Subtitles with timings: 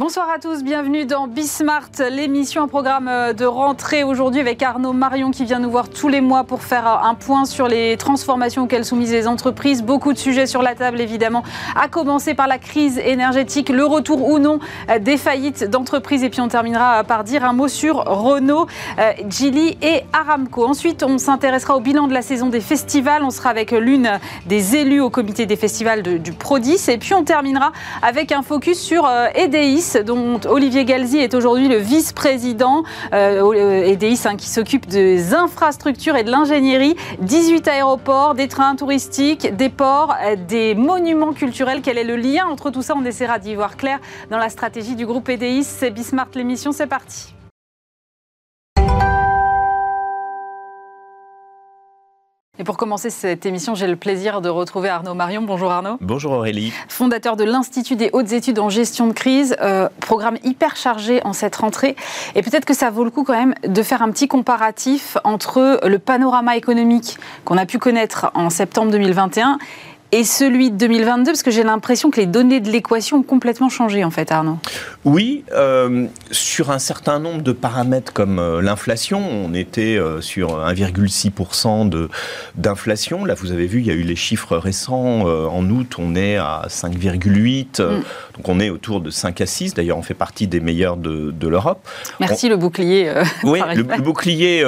[0.00, 4.94] Bonsoir à tous, bienvenue dans Bismart, l'émission, un programme euh, de rentrée aujourd'hui avec Arnaud
[4.94, 7.98] Marion qui vient nous voir tous les mois pour faire euh, un point sur les
[7.98, 9.82] transformations auxquelles sont mises les entreprises.
[9.82, 11.42] Beaucoup de sujets sur la table évidemment,
[11.76, 14.58] à commencer par la crise énergétique, le retour ou non
[14.88, 18.68] euh, des faillites d'entreprises et puis on terminera par dire un mot sur Renault,
[19.28, 20.64] Gilly et Aramco.
[20.64, 24.76] Ensuite, on s'intéressera au bilan de la saison des festivals, on sera avec l'une des
[24.76, 29.06] élus au comité des festivals du Prodis et puis on terminera avec un focus sur
[29.34, 32.82] EDIS dont Olivier Galzi est aujourd'hui le vice-président.
[33.12, 36.96] Euh, EDIS hein, qui s'occupe des infrastructures et de l'ingénierie.
[37.20, 41.80] 18 aéroports, des trains touristiques, des ports, euh, des monuments culturels.
[41.82, 42.94] Quel est le lien entre tout ça?
[42.96, 43.98] On essaiera d'y voir clair
[44.30, 45.64] dans la stratégie du groupe EDIS.
[45.64, 47.34] C'est Bismart l'émission, c'est parti.
[52.60, 55.40] Et pour commencer cette émission, j'ai le plaisir de retrouver Arnaud Marion.
[55.40, 55.96] Bonjour Arnaud.
[56.02, 56.74] Bonjour Aurélie.
[56.88, 61.32] Fondateur de l'Institut des hautes études en gestion de crise, euh, programme hyper chargé en
[61.32, 61.96] cette rentrée.
[62.34, 65.80] Et peut-être que ça vaut le coup quand même de faire un petit comparatif entre
[65.82, 69.58] le panorama économique qu'on a pu connaître en septembre 2021
[70.12, 73.68] et celui de 2022 Parce que j'ai l'impression que les données de l'équation ont complètement
[73.68, 74.58] changé, en fait, Arnaud.
[75.04, 80.58] Oui, euh, sur un certain nombre de paramètres comme euh, l'inflation, on était euh, sur
[80.58, 82.08] 1,6%
[82.56, 83.24] d'inflation.
[83.24, 85.20] Là, vous avez vu, il y a eu les chiffres récents.
[85.20, 87.82] en août, on est à 5,8.
[87.82, 88.02] Mm.
[88.36, 89.74] Donc, on est autour de 5 à 6.
[89.74, 91.86] D'ailleurs, on fait partie des meilleurs de, de l'Europe.
[92.18, 93.12] Merci, le bouclier.
[93.44, 94.64] oui, le, bouclier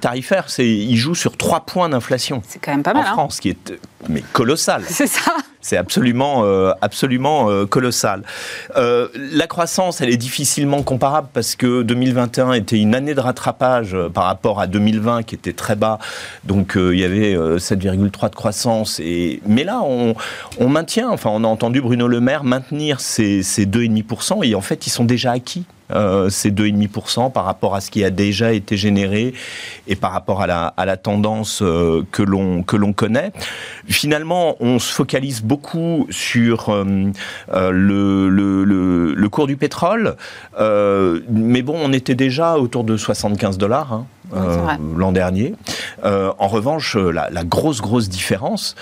[0.00, 2.42] tarifaire, il joue sur 3 points d'inflation.
[2.46, 3.04] C'est quand même pas mal.
[3.04, 3.12] En hein.
[3.12, 3.72] France, qui est
[4.08, 4.82] mais colossal.
[4.88, 5.32] C'est ça.
[5.64, 8.22] C'est absolument, euh, absolument euh, colossal.
[8.76, 13.96] Euh, la croissance, elle est difficilement comparable parce que 2021 était une année de rattrapage
[14.12, 15.98] par rapport à 2020 qui était très bas.
[16.44, 19.00] Donc il y avait 7,3 de croissance.
[19.00, 19.40] Et...
[19.46, 20.14] Mais là, on,
[20.58, 24.60] on, maintient, enfin on a entendu Bruno Le Maire maintenir ces, ces 2,5% et en
[24.60, 28.52] fait ils sont déjà acquis euh, ces 2,5% par rapport à ce qui a déjà
[28.52, 29.34] été généré
[29.86, 33.32] et par rapport à la, à la tendance euh, que l'on que l'on connaît.
[33.86, 36.84] Finalement, on se focalise beaucoup sur euh,
[37.52, 40.16] euh, le, le, le, le, cours du pétrole,
[40.58, 43.92] mais bon, on était déjà autour de 75 dollars.
[43.92, 44.06] Hein.
[44.96, 45.54] l'an dernier.
[46.02, 48.74] en revanche, la, la, grosse, grosse différence,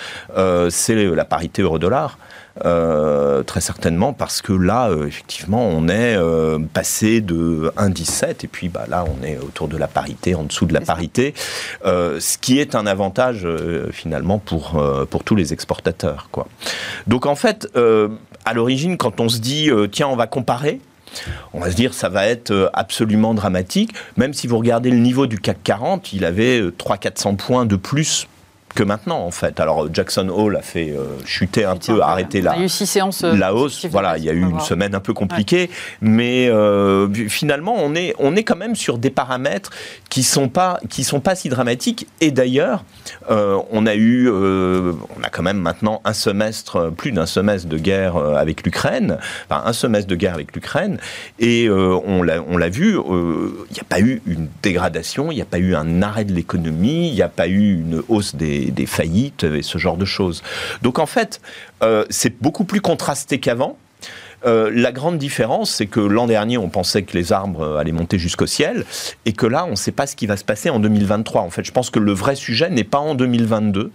[0.70, 2.18] c'est la parité euro-dollar.
[2.66, 8.46] Euh, très certainement parce que là, euh, effectivement, on est euh, passé de 1,17 et
[8.46, 11.32] puis bah, là, on est autour de la parité, en dessous de la parité,
[11.84, 13.46] ce qui est un avantage
[13.90, 16.28] finalement pour, pour tous les exportateurs.
[16.30, 16.46] Quoi.
[17.06, 17.68] Donc en fait,
[18.44, 20.80] à l'origine, quand on se dit, tiens, on va comparer,
[21.52, 25.26] on va se dire ça va être absolument dramatique, même si vous regardez le niveau
[25.26, 28.26] du CAC 40, il avait 300-400 points de plus
[28.74, 29.60] que maintenant en fait.
[29.60, 33.86] Alors Jackson Hole a fait euh, chuter un peu, arrêter la, euh, la hausse.
[33.86, 38.14] Voilà, il y a eu une semaine un peu compliquée, mais euh, finalement on est
[38.18, 39.70] on est quand même sur des paramètres
[40.08, 42.06] qui sont pas qui sont pas si dramatiques.
[42.20, 42.84] Et d'ailleurs,
[43.28, 48.16] on a eu on a quand même maintenant un semestre, plus d'un semestre de guerre
[48.16, 49.18] avec l'Ukraine,
[49.48, 50.98] enfin un semestre de guerre avec l'Ukraine,
[51.38, 55.42] et on l'a on l'a vu, il n'y a pas eu une dégradation, il n'y
[55.42, 58.61] a pas eu un arrêt de l'économie, il n'y a pas eu une hausse des
[58.70, 60.42] des, faillites et ce genre de choses.
[60.82, 61.40] Donc en fait,
[61.82, 63.76] euh, c'est beaucoup plus contrasté qu'avant.
[64.44, 68.18] Euh, la grande différence, c'est que l'an dernier, on pensait que les arbres allaient monter
[68.18, 68.84] jusqu'au ciel,
[69.24, 71.42] et que là, on ne sait pas ce qui va se passer en 2023.
[71.42, 73.92] En fait, je pense que le vrai sujet n'est pas en 2022.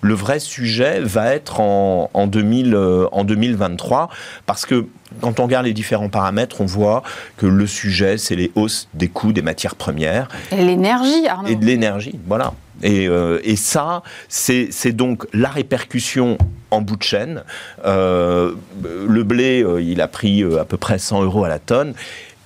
[0.00, 4.08] Le vrai sujet va être en, en, 2000, euh, en 2023,
[4.46, 4.86] parce que
[5.20, 7.02] quand on regarde les différents paramètres, on voit
[7.36, 10.28] que le sujet, c'est les hausses des coûts des matières premières.
[10.52, 11.48] Et l'énergie, Arnaud.
[11.48, 12.52] Et de l'énergie, voilà.
[12.84, 16.38] Euh, et, ça, c'est donc la répercussion
[16.70, 17.42] en bout de chaîne.
[17.84, 18.52] Euh,
[18.84, 21.94] le blé, euh, il a pris à peu près 100 euros à la tonne.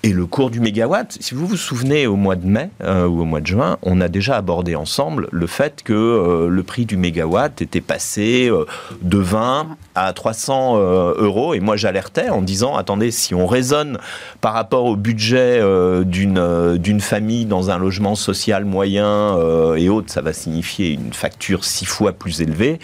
[0.04, 3.20] Et le cours du mégawatt, si vous vous souvenez, au mois de mai euh, ou
[3.20, 6.86] au mois de juin, on a déjà abordé ensemble le fait que euh, le prix
[6.86, 8.64] du mégawatt était passé euh,
[9.02, 11.54] de 20 à 300 euros.
[11.54, 13.99] Et moi, j'alertais en disant, attendez, si on raisonne
[14.40, 15.60] par rapport au budget
[16.04, 19.37] d'une famille dans un logement social moyen
[19.76, 22.81] et autres, ça va signifier une facture six fois plus élevée.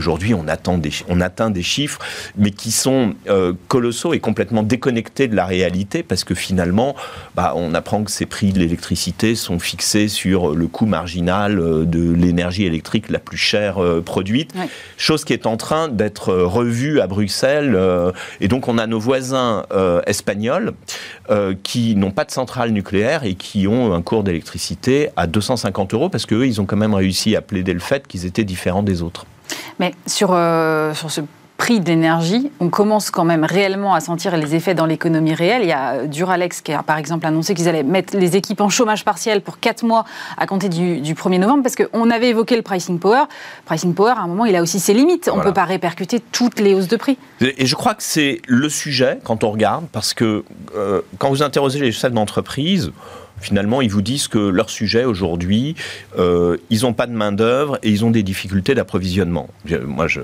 [0.00, 0.46] Aujourd'hui, on,
[1.10, 1.98] on atteint des chiffres,
[2.38, 6.96] mais qui sont euh, colossaux et complètement déconnectés de la réalité, parce que finalement,
[7.34, 11.84] bah, on apprend que ces prix de l'électricité sont fixés sur le coût marginal euh,
[11.84, 14.54] de l'énergie électrique la plus chère euh, produite,
[14.96, 17.78] chose qui est en train d'être revue à Bruxelles.
[18.40, 19.66] et donc, on a nos voisins
[20.06, 20.72] espagnols
[21.62, 26.08] qui n'ont pas de centrale nucléaire et qui ont un cours d'électricité à 250 euros,
[26.08, 29.02] parce qu'eux, ils ont quand même réussi à plaider le fait qu'ils étaient différents des
[29.02, 29.26] autres.
[29.78, 31.20] Mais sur, euh, sur ce
[31.60, 35.60] prix d'énergie, on commence quand même réellement à sentir les effets dans l'économie réelle.
[35.60, 38.70] Il y a Duralex qui a par exemple annoncé qu'ils allaient mettre les équipes en
[38.70, 40.06] chômage partiel pour 4 mois
[40.38, 43.24] à compter du, 1er novembre, parce qu'on avait évoqué le pricing power.
[43.66, 45.28] Pricing power, à un moment, il a aussi ses limites.
[45.30, 47.18] On ne peut pas répercuter toutes les hausses de prix.
[47.42, 50.44] Et je crois que c'est le sujet quand on regarde, parce que
[50.74, 52.90] euh, quand vous interrogez les chefs d'entreprise,
[53.40, 55.74] finalement, ils vous disent que leur sujet aujourd'hui,
[56.18, 59.48] euh, ils n'ont pas de main-d'œuvre et ils ont des difficultés d'approvisionnement.
[59.84, 60.20] Moi, je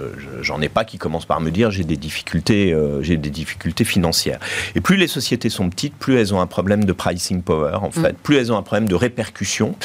[0.48, 3.84] n'en ai pas qui commencent par me dire j'ai des difficultés, euh, j'ai des difficultés
[3.84, 4.38] financières.
[4.74, 7.90] Et plus les sociétés sont petites, plus elles ont un problème de pricing power, en
[7.90, 8.22] fait, mm.
[8.22, 9.76] plus elles ont un problème de répercussion.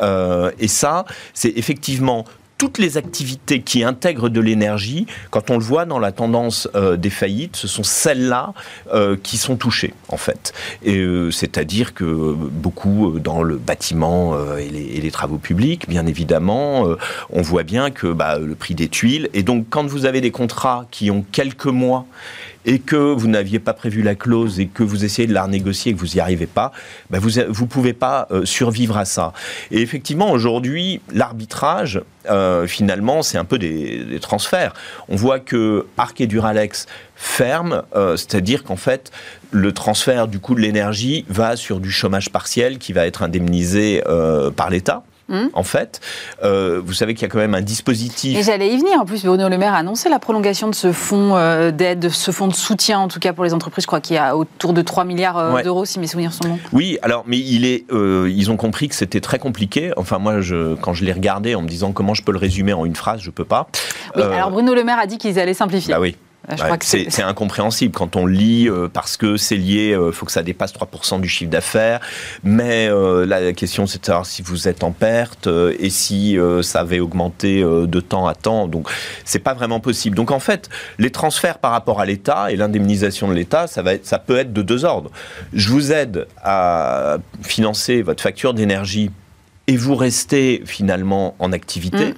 [0.00, 1.04] Euh, et ça,
[1.34, 2.24] c'est effectivement
[2.58, 6.96] toutes les activités qui intègrent de l'énergie, quand on le voit dans la tendance euh,
[6.96, 8.54] des faillites, ce sont celles-là
[8.92, 10.52] euh, qui sont touchées, en fait.
[10.86, 16.86] Euh, c'est-à-dire que beaucoup dans le bâtiment et les, travaux publics, bien évidemment,
[17.30, 19.30] on voit bien que bah, le prix des tuiles.
[19.34, 22.06] Et donc, quand vous avez des contrats qui ont quelques mois
[22.66, 25.92] et que vous n'aviez pas prévu la clause et que vous essayez de la renégocier
[25.92, 26.72] et que vous n'y arrivez pas,
[27.10, 29.32] bah, vous ne pouvez pas euh, survivre à ça.
[29.70, 34.74] Et effectivement, aujourd'hui, l'arbitrage, euh, finalement, c'est un peu des, transferts.
[35.08, 39.12] On voit que Arc et Duralex ferment, euh, c'est-à-dire qu'en fait,
[39.52, 44.02] le transfert du coût de l'énergie va sur du chômage partiel qui va être indemnisé
[44.56, 45.04] par l'État.
[45.28, 45.48] Hmm.
[45.54, 46.00] En fait,
[46.44, 48.38] euh, vous savez qu'il y a quand même un dispositif.
[48.38, 49.00] Et j'allais y venir.
[49.00, 52.30] En plus, Bruno Le Maire a annoncé la prolongation de ce fonds euh, d'aide, ce
[52.30, 53.82] fonds de soutien, en tout cas pour les entreprises.
[53.82, 56.48] Je crois qu'il y a autour de 3 milliards euh, d'euros, si mes souvenirs sont
[56.48, 56.58] bons.
[56.72, 59.92] Oui, alors, mais il est, ils ont compris que c'était très compliqué.
[59.96, 62.72] Enfin, moi, je, quand je l'ai regardé en me disant comment je peux le résumer
[62.72, 63.68] en une phrase, je peux pas.
[64.14, 65.92] Oui, alors Bruno Le Maire a dit qu'ils allaient simplifier.
[65.92, 66.16] Bah oui.
[66.48, 70.32] Bah, c'est incompréhensible quand on lit euh, parce que c'est lié, il euh, faut que
[70.32, 72.00] ça dépasse 3% du chiffre d'affaires.
[72.44, 75.48] Mais euh, la question, c'est de savoir si vous êtes en perte
[75.78, 78.68] et si ça avait augmenté de temps à temps.
[78.68, 78.88] Donc,
[79.24, 80.16] c'est pas vraiment possible.
[80.16, 84.18] Donc, en fait, les transferts par rapport à l'État et l'indemnisation de l'État, ça, ça
[84.18, 85.10] peut être de deux ordres.
[85.52, 89.10] Je vous aide à financer votre facture d'énergie
[89.66, 92.14] et vous restez finalement en activité, mm.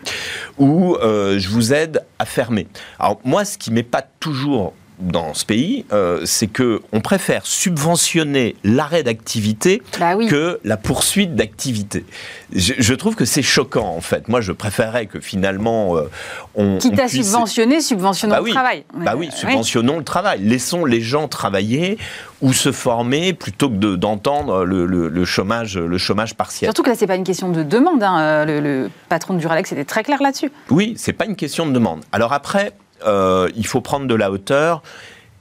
[0.59, 2.67] ou euh, je vous aide à fermer.
[2.99, 7.47] Alors moi, ce qui m'est pas toujours dans ce pays, euh, c'est que on préfère
[7.47, 12.05] subventionner l'arrêt d'activité bah que la poursuite d'activité.
[12.53, 14.29] Je, trouve que c'est choquant en fait.
[14.29, 16.11] Moi, je préférerais que finalement euh,
[16.55, 18.85] on quitte à subventionner, subventionnons bah le travail.
[18.95, 20.41] Bah oui, subventionnons le travail.
[20.43, 21.99] Laissons les gens travailler
[22.41, 26.69] ou se former plutôt que d'entendre le, chômage, le chômage partiel.
[26.69, 28.03] Surtout que là, c'est pas une question de demande.
[28.03, 28.21] Hein.
[28.21, 30.51] Euh, le, le, patron de Duralex était très clair là-dessus.
[30.71, 32.05] Oui, c'est pas une question de demande.
[32.13, 32.73] Alors après.
[33.07, 34.83] Euh, il faut prendre de la hauteur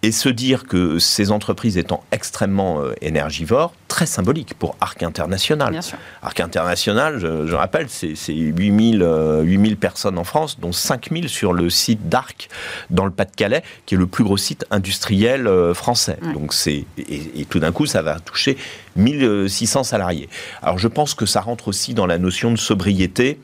[0.04, 5.80] et se dire que ces entreprises étant extrêmement euh, énergivores, très symbolique pour Arc International.
[6.22, 9.04] Arc International, je, rappelle, c'est 8000,
[9.42, 12.48] 8000 euh, personnes en France, dont 5000 sur le site d'Arc
[12.92, 16.20] dans le Pas-de-Calais, qui est le plus gros site industriel français.
[16.32, 18.56] Donc c'est et, tout d'un coup, ça va toucher
[18.98, 20.30] 1600 salariés.
[20.62, 23.40] Alors je pense que ça rentre aussi dans la notion de sobriété,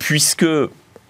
[0.00, 0.46] puisque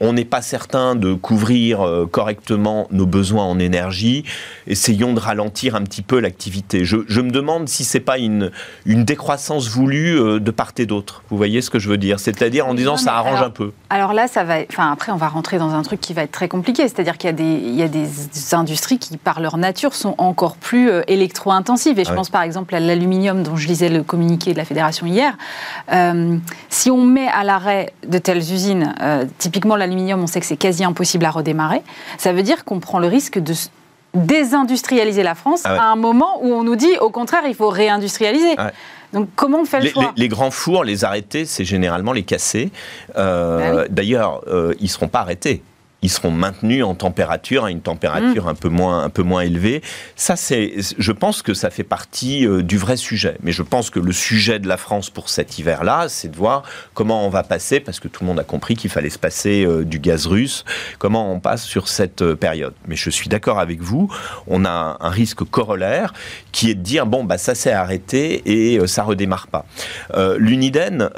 [0.01, 4.25] on n'est pas certain de couvrir euh, correctement nos besoins en énergie,
[4.67, 6.85] essayons de ralentir un petit peu l'activité.
[6.85, 8.51] Je, me demande si c'est pas une,
[8.87, 11.23] une décroissance voulue euh, de part et d'autre.
[11.31, 12.19] Vous voyez ce que je veux dire?
[12.19, 13.73] C'est-à-dire en disant ça arrange un peu.
[13.89, 14.57] Alors là, ça va.
[14.69, 16.83] Enfin, après, on va rentrer dans un truc qui va être très compliqué.
[16.89, 18.09] C'est-à-dire qu'il y a des, il y a des
[18.53, 21.99] industries qui, par leur nature, sont encore plus euh, électro-intensives.
[21.99, 25.07] Et je pense par exemple à l'aluminium, dont je lisais le communiqué de la fédération
[25.07, 25.37] hier.
[26.69, 28.95] si on met à l'arrêt de telles usines,
[29.39, 31.83] typiquement l'aluminium, on sait que c'est quasi impossible à redémarrer.
[32.19, 33.55] Ça veut dire qu'on prend le risque de
[34.15, 37.69] désindustrialiser la France ah à un moment où on nous dit au contraire il faut
[37.69, 38.57] réindustrialiser.
[39.13, 42.25] Donc comment on fait le les, choix les, grands fours, les arrêter, c'est généralement les
[42.25, 42.71] casser.
[43.17, 45.63] Euh, bah d'ailleurs, euh, ils ne seront pas arrêtés
[46.05, 48.49] ils seront maintenus en température, à une température mm.
[48.49, 49.81] un, peu moins, un peu moins élevée.
[50.17, 53.39] Ça, c'est, je pense que ça fait partie euh, du vrai sujet.
[53.43, 56.65] Mais je pense que le sujet de la France pour cet hiver-là, c'est de voir
[56.93, 59.65] comment on va passer, parce que tout le monde a compris qu'il fallait se passer
[59.65, 60.67] euh, du gaz russe,
[60.99, 62.75] comment on passe sur cette euh, période.
[62.87, 64.15] Mais je suis d'accord avec vous,
[64.47, 66.13] on a un risque corollaire
[66.53, 69.65] qui est de dire, bon, bah, ça s'est arrêté et ça redémarre pas.
[70.37, 71.09] L'Uniden,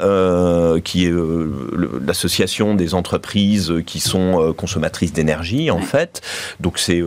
[0.83, 1.13] qui est
[2.05, 4.76] l'association des entreprises qui sont consommateurs
[5.13, 6.21] d'énergie, en fait.
[6.59, 7.01] Donc, c'est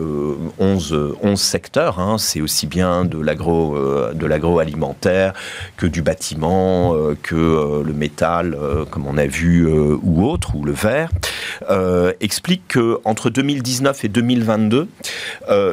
[0.59, 1.99] 11, euh, 11 secteurs.
[1.99, 2.17] Hein.
[2.17, 5.33] C'est aussi bien de l'agro, euh, de l'agroalimentaire
[5.77, 8.57] que du bâtiment, euh, que le métal,
[8.89, 11.09] comme on a vu, ou autre, ou le verre.
[12.19, 14.87] explique que entre 2019 et 2022,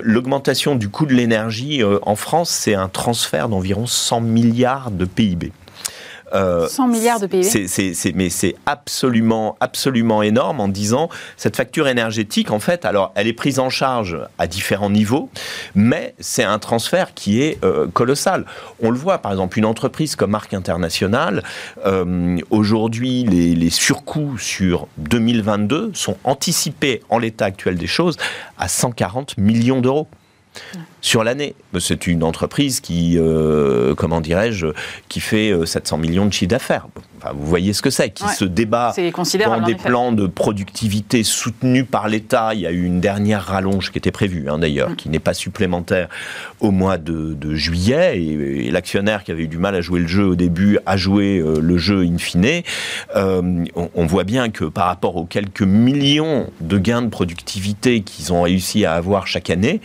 [0.03, 5.53] l'augmentation du coût de l'énergie en France, c'est un transfert d'environ 100 milliards de PIB.
[6.33, 8.13] 100 milliards de PIB.
[8.15, 13.33] mais c'est absolument, absolument énorme en disant cette facture énergétique, en fait, alors elle est
[13.33, 15.31] prise en charge à différents niveaux,
[15.75, 17.59] mais c'est un transfert qui est
[17.93, 18.45] colossal.
[18.81, 21.43] On le voit, par exemple, une entreprise comme Marque Internationale,
[22.51, 28.17] aujourd'hui, les, les surcoûts sur 2022 sont anticipés en l'état actuel des choses
[28.59, 30.09] à 140 millions d'euros
[31.01, 31.55] sur l'année.
[31.79, 34.69] C'est une entreprise qui, euh, comment dirais-je,
[35.09, 36.87] qui fait 700 euh, millions de chiffre d'affaires.
[37.35, 38.95] Vous voyez ce que c'est, qui se débat
[39.45, 42.55] dans des plans de productivité soutenus par l'État.
[42.55, 44.97] Il y a eu une dernière rallonge qui était prévue, hein, d'ailleurs, mm.
[44.97, 46.09] qui n'est pas supplémentaire
[46.61, 48.21] au mois de, juillet.
[48.21, 51.39] Et, l'actionnaire qui avait eu du mal à jouer le jeu au début a joué
[51.39, 52.63] euh, le jeu in fine.
[53.15, 58.33] On, on, voit bien que par rapport aux quelques millions de gains de productivité qu'ils
[58.33, 59.81] ont réussi à avoir chaque année,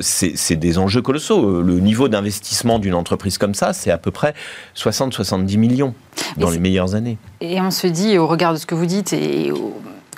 [0.00, 1.62] c'est des enjeux colossaux.
[1.62, 4.34] Le niveau d'investissement d'une entreprise comme ça, c'est à peu près
[4.76, 5.94] 60-70 millions
[6.36, 7.18] dans les meilleures années.
[7.40, 9.52] Et on se dit, au regard de ce que vous dites, et,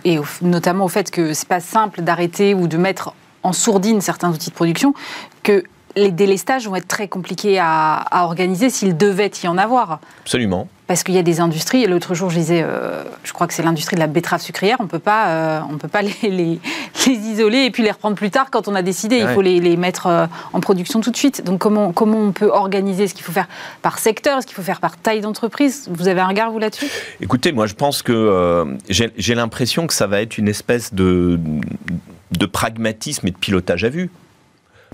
[0.04, 4.30] et notamment au fait que c'est pas simple d'arrêter ou de mettre en sourdine certains
[4.30, 4.94] outils de production,
[5.42, 5.64] que
[5.96, 10.00] les délestages vont être très compliqués à, organiser s'il devait y en avoir.
[10.22, 10.68] Absolument.
[10.90, 13.62] Parce qu'il y a des industries, l'autre jour je disais, euh, je crois que c'est
[13.62, 16.58] l'industrie de la betterave sucrière, on ne peut pas, euh, on peut pas les, les,
[17.06, 19.76] isoler et puis les reprendre plus tard quand on a décidé, il faut les, les
[19.76, 21.44] mettre euh, en production tout de suite.
[21.44, 23.46] Donc comment, comment on peut organiser Ce qu'il faut faire
[23.82, 25.88] par secteur, ce qu'il faut faire par taille d'entreprise?
[25.92, 26.90] Vous avez un regard, vous, là-dessus?
[27.20, 31.38] Écoutez, moi je pense que j'ai l'impression que ça va être une espèce de,
[32.32, 34.10] de pragmatisme et de pilotage à vue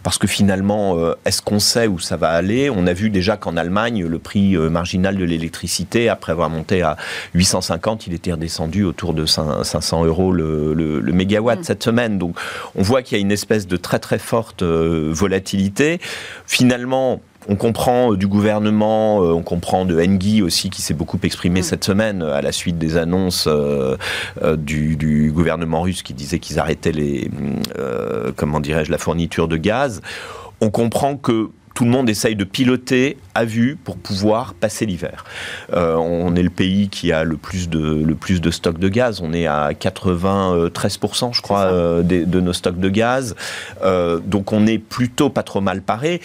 [0.07, 2.71] parce que finalement, euh, est-ce qu'on sait où ça va aller?
[2.71, 6.81] On a vu déjà qu'en Allemagne, le prix euh, marginal de l'électricité, après avoir monté
[6.81, 6.97] à
[7.35, 11.65] 850, il était redescendu autour de 500 euros le, le, mégawatt mm.
[11.65, 12.19] cette semaine.
[12.19, 12.39] Donc
[12.77, 16.01] on voit qu'il y a une espèce de très très forte euh, volatilité.
[16.47, 21.19] Finalement, on comprend euh, du gouvernement, euh, on comprend de Engie aussi qui s'est beaucoup
[21.23, 21.65] exprimé mm.
[21.65, 23.49] cette semaine euh, à la suite des annonces
[24.59, 27.31] du, gouvernement russe qui disait qu'ils arrêtaient les,
[28.37, 30.01] comment dirais-je, la fourniture de gaz.
[30.61, 35.27] On comprend que tout le monde essaye de piloter à vue pour pouvoir passer l'hiver.
[35.75, 38.89] Euh, on est le pays qui a le plus de, le plus de stocks de
[38.89, 39.21] gaz.
[39.23, 43.37] On est à 93%, je crois, euh, de, nos stocks de gaz.
[43.83, 46.23] Euh, donc on est plutôt pas trop mal paré.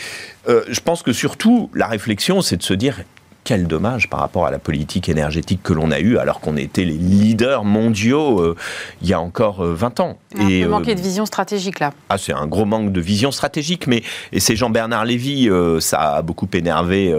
[0.47, 3.01] je pense que surtout, la réflexion, c'est de se dire
[3.43, 6.85] quel dommage par rapport à la politique énergétique que l'on a eue alors qu'on était
[6.85, 8.55] les leaders mondiaux euh,
[9.01, 10.19] il y a encore 20 euh, ans.
[10.37, 11.91] Il et, manquer de vision stratégique là.
[12.09, 16.15] Ah, c'est un gros manque de vision stratégique, mais et c'est Jean-Bernard Lévy, euh, ça
[16.15, 17.13] a beaucoup énervé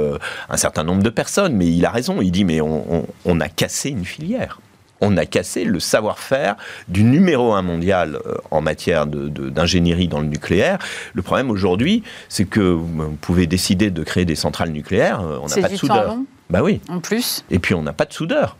[0.48, 3.90] un certain nombre de personnes, mais il a raison, il dit mais on a cassé
[3.90, 4.58] une filière
[5.02, 6.56] on a cassé le savoir-faire
[6.88, 10.78] du numéro un mondial euh, en matière d'ingénierie dans le nucléaire.
[11.12, 15.48] Le problème aujourd'hui, c'est que vous pouvez décider de créer des centrales nucléaires, euh, on
[15.48, 16.16] n'a pas de soudeur.
[16.48, 16.80] Bah oui.
[16.88, 17.44] En plus.
[17.50, 18.56] Et puis on n'a pas de soudeur.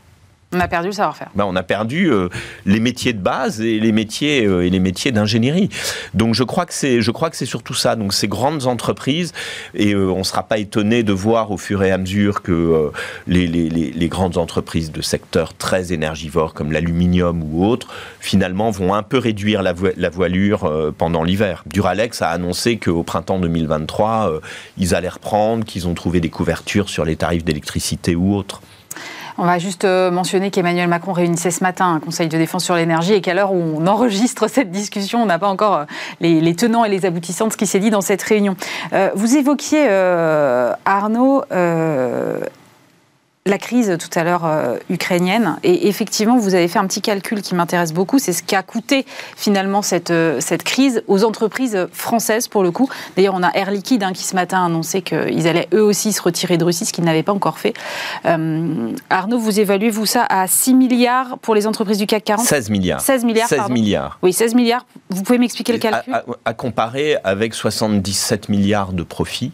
[0.54, 1.30] On a perdu le savoir-faire.
[1.35, 2.28] Ben, on a perdu euh,
[2.66, 5.71] les métiers de base et les métiers euh, et les métiers d'ingénierie.
[6.12, 7.97] Donc je crois que c'est je crois que c'est surtout ça.
[7.97, 9.32] Donc ces grandes entreprises
[9.75, 12.90] et euh, on ne sera pas étonné de voir au fur et à mesure que
[13.26, 17.88] les, grandes entreprises de secteurs très énergivores comme l'aluminium ou autres
[18.21, 21.64] finalement vont un peu réduire la, la voilure pendant l'hiver.
[21.66, 24.40] Duralex a annoncé qu'au printemps 2023
[24.76, 28.61] ils allaient reprendre, qu'ils ont trouvé des couvertures sur les tarifs d'électricité ou autres.
[29.39, 32.75] On va juste euh, mentionner qu'Emmanuel Macron réunissait ce matin un conseil de défense sur
[32.75, 35.85] l'énergie et qu'à l'heure où on enregistre cette discussion, on n'a pas encore euh,
[36.21, 38.57] les, tenants et les aboutissants de ce qui s'est dit dans cette réunion.
[38.93, 39.89] Euh, vous évoquiez,
[40.85, 41.43] Arnaud,
[43.44, 45.56] la crise tout à l'heure euh, ukrainienne.
[45.64, 48.20] Et effectivement, vous avez fait un petit calcul qui m'intéresse beaucoup.
[48.20, 49.04] C'est ce qu'a coûté
[49.37, 52.88] finalement cette, euh, cette crise aux entreprises françaises pour le coup.
[53.16, 56.12] D'ailleurs, on a Air Liquide hein, qui ce matin a annoncé qu'ils allaient eux aussi
[56.12, 57.75] se retirer de Russie, ce qu'ils n'avaient pas encore fait.
[58.26, 62.46] Euh, Arnaud, vous évaluez vous ça à 6 milliards pour les entreprises du CAC 40
[62.46, 63.00] 16 milliards.
[63.00, 63.49] 16 milliards.
[63.49, 64.18] 16 milliards.
[64.22, 64.87] Oui, 16 milliards.
[65.11, 66.14] Vous pouvez m'expliquer le calcul?
[66.44, 69.52] à comparer avec 77 milliards de profits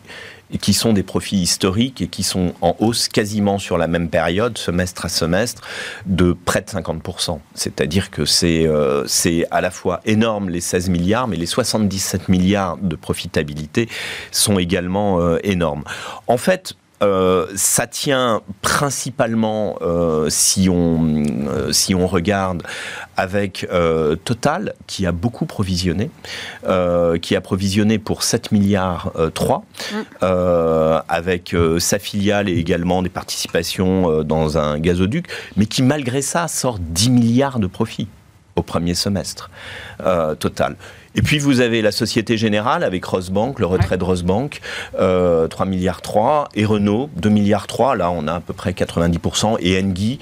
[0.56, 4.56] qui sont des profits historiques et qui sont en hausse quasiment sur la même période,
[4.56, 5.62] semestre à semestre,
[6.06, 7.38] de près de 50%.
[7.54, 12.28] C'est-à-dire que c'est euh, c'est à la fois énorme les 16 milliards, mais les 77
[12.28, 13.88] milliards de profitabilité
[14.30, 15.84] sont également euh, énormes.
[16.26, 22.62] En fait, euh, ça tient principalement, euh, si, on, euh, si on regarde,
[23.16, 23.66] avec
[24.24, 26.10] Total, qui a beaucoup provisionné,
[27.20, 30.26] qui a provisionné pour 7 milliards 3, mm.
[31.08, 35.26] avec sa filiale et également des participations dans un gazoduc,
[35.56, 38.06] mais qui malgré ça sort 10 milliards de profits
[38.54, 39.50] au premier semestre
[40.38, 40.76] total.
[41.14, 44.60] Et puis vous avez la Société Générale avec Rosbank, le retrait de Rosbank,
[44.92, 49.56] 3 milliards 3, et Renault, 2 milliards 3, là on a à peu près 90%,
[49.60, 50.18] et Engie,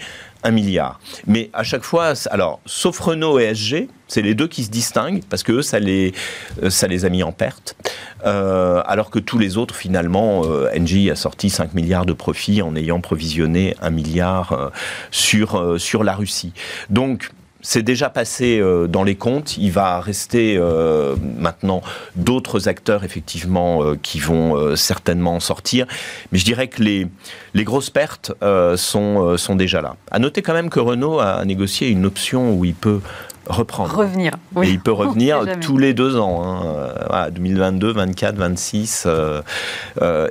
[0.46, 1.00] 1 milliard.
[1.26, 5.22] Mais à chaque fois, alors, sauf Renault et SG, c'est les deux qui se distinguent
[5.28, 6.14] parce que ça les,
[6.62, 7.76] euh, ça les a mis en perte.
[8.24, 12.62] Euh, alors que tous les autres, finalement, euh, Engie a sorti 5 milliards de profits
[12.62, 14.70] en ayant provisionné 1 milliard
[15.10, 16.52] sur, sur la Russie.
[16.90, 17.30] Donc,
[17.68, 19.58] c'est déjà passé euh, dans les comptes.
[19.58, 21.82] Il va rester euh, maintenant
[22.14, 25.86] d'autres acteurs, effectivement, euh, qui vont certainement sortir.
[26.30, 27.08] Mais je dirais que les,
[27.54, 28.32] les grosses pertes
[28.76, 29.96] sont, sont déjà là.
[30.12, 33.00] À noter quand même que Renault a négocié une option où il peut
[33.46, 33.94] reprendre.
[33.94, 34.32] Revenir.
[34.54, 34.68] Oui.
[34.68, 37.30] Et il peut revenir tous les deux ans, hein.
[37.30, 39.08] 2022, 24, 26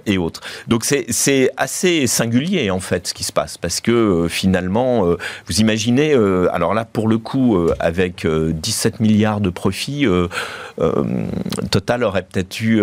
[0.06, 0.42] et autres.
[0.68, 5.18] Donc c'est assez singulier en fait ce qui se passe parce que euh, finalement, euh,
[5.48, 10.06] vous imaginez, euh, alors là pour le coup, avec 17 milliards de profits,
[11.72, 12.82] Total aurait peut-être eu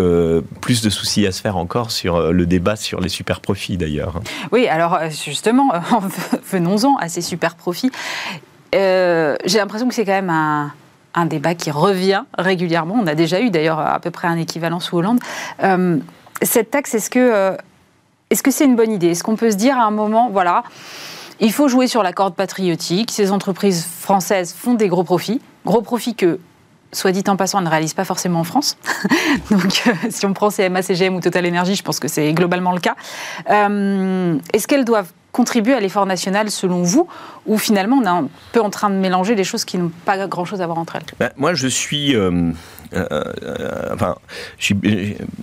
[0.61, 4.21] plus de soucis à se faire encore sur le débat sur les super profits d'ailleurs.
[4.51, 5.73] Oui, alors justement,
[6.51, 7.91] venons-en à ces super profits.
[8.75, 12.97] Euh, j'ai l'impression que c'est quand même un, débat qui revient régulièrement.
[13.01, 15.21] On a déjà eu d'ailleurs à peu près un équivalent sous Hollande.
[15.63, 15.99] Euh,
[16.41, 17.57] cette taxe, est-ce que euh,
[18.31, 19.09] est-ce que c'est une bonne idée?
[19.09, 20.63] Est-ce qu'on peut se dire à un moment, voilà,
[21.39, 23.11] il faut jouer sur la corde patriotique.
[23.11, 26.41] Ces entreprises françaises font des gros profits, gros profits que
[26.95, 28.79] soit dit en passant, elles ne réalisent pas forcément en France.
[29.51, 32.81] Donc, si on prend CMA, CGM ou Total Energy, je pense que c'est globalement le
[32.81, 32.97] cas.
[33.49, 37.09] Est-ce qu'elles doivent contribuer à l'effort national selon vous
[37.47, 40.27] Ou finalement on est un peu en train de mélanger des choses qui n'ont pas
[40.29, 41.03] grand-chose à voir entre elles?
[41.19, 42.15] Ben, Moi je suis...
[42.15, 42.53] Euh,
[42.95, 43.07] euh,
[43.43, 44.17] euh, enfin,
[44.59, 44.75] je suis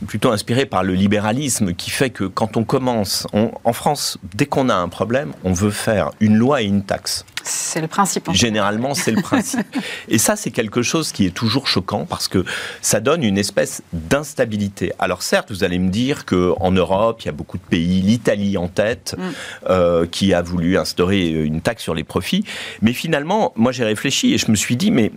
[0.08, 4.70] plutôt inspiré par le libéralisme qui fait que quand on commence, en France, dès qu'on
[4.70, 7.26] a un problème, on veut faire une loi et une taxe.
[7.44, 8.30] C'est le principe.
[8.32, 9.68] Généralement, c'est le principe.
[10.08, 12.46] et ça, c'est quelque chose qui est toujours choquant parce que
[12.82, 14.94] ça donne une espèce d'instabilité.
[15.00, 18.58] Alors certes, vous allez me dire qu'en Europe, il y a beaucoup de pays, l'Italie
[18.58, 19.22] en tête, mm.
[19.70, 22.44] euh, qui a voulu instaurer une taxe sur les profits.
[22.82, 25.12] Mais finalement, moi j'ai réfléchi et je me suis dit, mais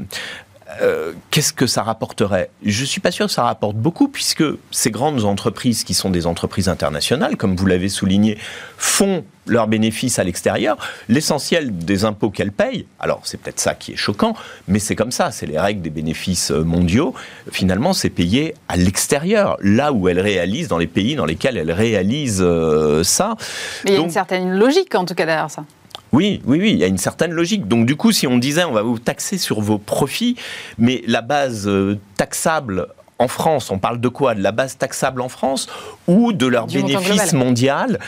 [0.81, 2.51] euh, qu'est-ce que ça rapporterait?
[2.65, 6.11] Je ne suis pas sûr que ça rapporte beaucoup, puisque ces grandes entreprises, qui sont
[6.11, 8.39] des entreprises internationales, comme vous l'avez souligné,
[8.79, 10.77] font leurs bénéfices à l'extérieur.
[11.09, 14.35] L'essentiel des impôts qu'elles payent, alors c'est peut-être ça qui est choquant,
[14.69, 17.15] mais c'est comme ça, c'est les règles des bénéfices euh, mondiaux.
[17.51, 21.73] Finalement, c'est payé à l'extérieur, là où elles réalisent, dans les pays dans lesquels elles
[21.73, 23.37] réalisent euh, ça.
[23.85, 25.65] Mais il y a une certaine logique, en tout cas, derrière ça.
[26.13, 27.67] Oui, oui, oui, il y a une certaine logique.
[27.69, 30.37] Donc du coup, si on disait on va vous taxer sur vos profits,
[30.79, 32.87] mais la base euh, taxable
[33.19, 34.35] en France, on parle de quoi?
[34.35, 35.69] De la base taxable en France
[36.09, 37.99] ou de leur bénéfice mondial?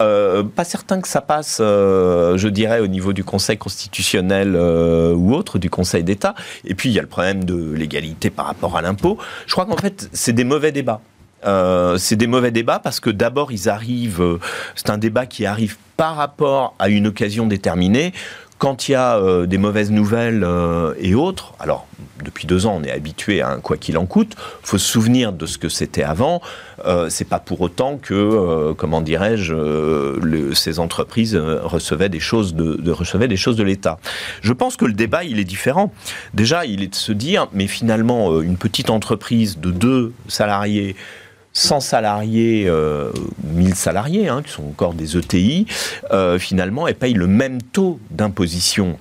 [0.00, 5.34] Euh, Pas certain que ça passe, euh, je dirais, au niveau du Conseil constitutionnel ou
[5.34, 6.34] autre, du Conseil d'État.
[6.64, 9.18] Et puis il y a le problème de l'égalité par rapport à l'impôt.
[9.46, 11.00] Je crois qu'en fait, c'est des mauvais débats.
[11.44, 14.38] Euh, c'est des mauvais débats parce que d'abord ils arrivent, euh,
[14.74, 18.12] c'est un débat qui arrive par rapport à une occasion déterminée.
[18.58, 20.46] Quand il y a euh, des mauvaises nouvelles
[21.00, 21.88] et autres, alors
[22.24, 25.32] depuis deux ans on est habitué à un quoi qu'il en coûte, faut se souvenir
[25.32, 26.40] de ce que c'était avant.
[27.08, 33.98] c'est pas pour autant que, comment dirais-je, ces entreprises recevaient des choses de l'État.
[34.42, 35.92] Je pense que le débat il est différent.
[36.32, 40.94] Déjà, il est de se dire, mais finalement, une petite entreprise de deux salariés
[41.52, 43.10] 100 salariés, euh,
[43.44, 45.66] 1000 salariés, hein, qui sont encore des ETI,
[46.10, 48.98] euh, finalement, elles payent le même taux d'imposition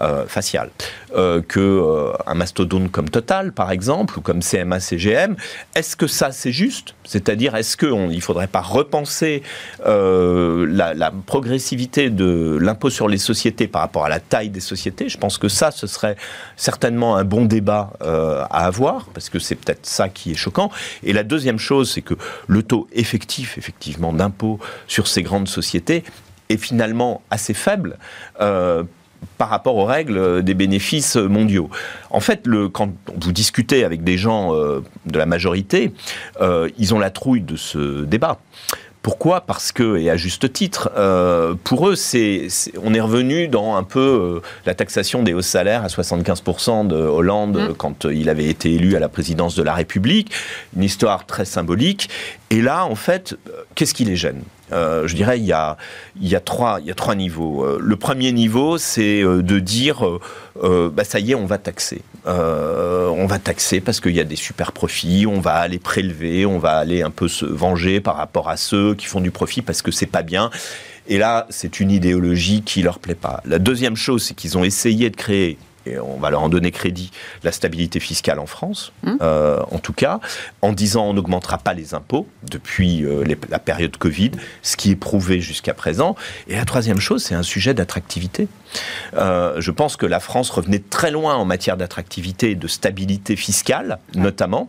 [0.00, 0.70] euh, faciale
[1.14, 5.36] euh, que euh, un mastodonte comme Total, par exemple, ou comme CMA CGM.
[5.74, 6.94] Est-ce que ça c'est juste?
[7.04, 9.42] C'est-à-dire, est-ce qu'il ne faudrait pas repenser
[9.84, 15.10] la, la, progressivité de l'impôt sur les sociétés par rapport à la taille des sociétés?
[15.10, 16.16] Je pense que ça, ce serait
[16.56, 20.70] certainement un bon débat à avoir, parce que c'est peut-être ça qui est choquant.
[21.02, 22.14] Et la deuxième chose, c'est que
[22.46, 26.04] le taux effectif, effectivement, d'impôt sur ces grandes sociétés
[26.48, 27.98] est finalement assez faible.
[28.40, 28.84] Euh,
[29.38, 31.70] par rapport aux règles des bénéfices mondiaux.
[32.10, 35.92] En fait, le, quand vous discutez avec des gens euh, de la majorité,
[36.40, 38.38] euh, ils ont la trouille de ce débat.
[39.02, 39.40] Pourquoi?
[39.40, 42.46] Parce que, et à juste titre, euh, pour eux, c'est,
[42.80, 47.58] on est revenu dans un peu la taxation des hauts salaires à 75% de Hollande
[47.58, 47.74] mmh.
[47.74, 50.30] quand il avait été élu à la présidence de la République.
[50.76, 52.10] Une histoire très symbolique.
[52.50, 53.36] Et là, en fait,
[53.74, 54.42] qu'est-ce qui les gêne?
[54.72, 55.76] Euh, je dirais, il y, a,
[56.20, 57.64] il, y a trois, il y a trois niveaux.
[57.64, 60.04] Euh, le premier niveau, c'est euh, de dire,
[60.62, 62.02] bah, ça y est, on va taxer.
[62.26, 66.58] on va taxer parce qu'il y a des super profits, on va aller prélever, on
[66.58, 69.82] va aller un peu se venger par rapport à ceux qui font du profit parce
[69.82, 70.50] que c'est pas bien.
[71.08, 73.42] Et là, c'est une idéologie qui leur plaît pas.
[73.44, 76.70] La deuxième chose, c'est qu'ils ont essayé de créer et on va leur en donner
[76.70, 77.10] crédit,
[77.44, 79.12] la stabilité fiscale en France, Mmh.
[79.22, 80.20] euh, en tout cas,
[80.62, 84.90] en disant on n'augmentera pas les impôts depuis euh, les- la période Covid, ce qui
[84.90, 86.14] est prouvé jusqu'à présent.
[86.48, 88.48] Et la troisième chose, c'est un sujet d'attractivité.
[89.14, 93.36] Euh, je pense que la France revenait très loin en matière d'attractivité et de stabilité
[93.36, 94.68] fiscale, notamment.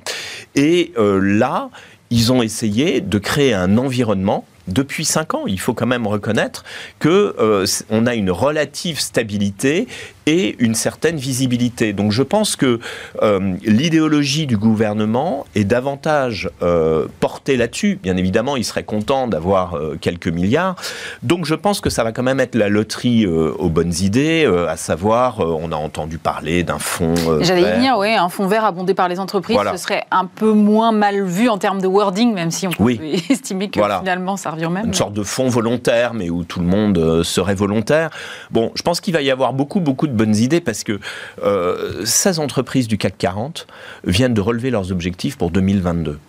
[0.56, 1.70] Et là,
[2.10, 4.46] ils ont essayé de créer un environnement.
[4.68, 6.64] Depuis cinq ans, il faut quand même reconnaître
[7.00, 9.88] que euh, on a une relative stabilité
[10.26, 11.92] et une certaine visibilité.
[11.92, 12.80] Donc je pense que
[13.22, 18.00] euh, l'idéologie du gouvernement est davantage euh, portée là-dessus.
[18.02, 20.76] Bien évidemment, il serait content d'avoir quelques milliards.
[21.24, 24.78] Donc je pense que ça va quand même être la loterie aux bonnes idées, à
[24.78, 27.16] savoir, on a entendu parler d'un fonds.
[27.42, 29.76] J'allais y venir, oui, un fonds vert abondé par les entreprises, Voilà.
[29.76, 32.98] ce serait un peu moins mal vu en termes de wording, même si on Oui.
[32.98, 34.00] peut estimer que Voilà.
[34.00, 34.88] finalement ça même.
[34.88, 38.10] une sorte de fonds volontaire, mais où tout le monde euh, serait volontaire.
[38.52, 41.00] Bon, je pense qu'il va y avoir beaucoup, beaucoup de bonnes idées parce que
[41.44, 43.68] euh, 16 entreprises du CAC 40
[44.06, 46.20] viennent de relever leurs objectifs pour 2022.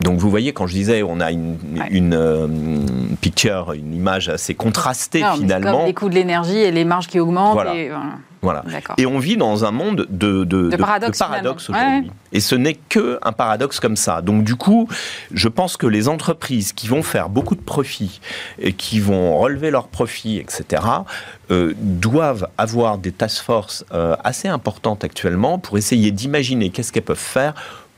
[0.00, 1.88] Donc vous voyez, quand je disais, on a une, Ouais.
[1.90, 2.46] une, euh,
[3.20, 5.78] picture, une image assez contrastée Non, finalement.
[5.78, 7.52] Comme les coûts de l'énergie et les marges qui augmentent.
[7.54, 7.74] Voilà.
[7.74, 7.90] et,
[8.42, 8.64] voilà.
[8.96, 11.54] Et on vit dans un monde de, de, De paradoxe, finalement.
[11.56, 12.10] aujourd'hui.
[12.32, 14.22] Et ce n'est que un paradoxe comme ça.
[14.22, 14.88] Donc du coup,
[15.32, 18.20] je pense que les entreprises qui vont faire beaucoup de profits
[18.58, 20.82] et qui vont relever leurs profits, etc.,
[21.50, 27.02] euh, doivent avoir des task force euh, assez importantes actuellement pour essayer d'imaginer qu'est-ce qu'elles
[27.02, 27.52] peuvent faire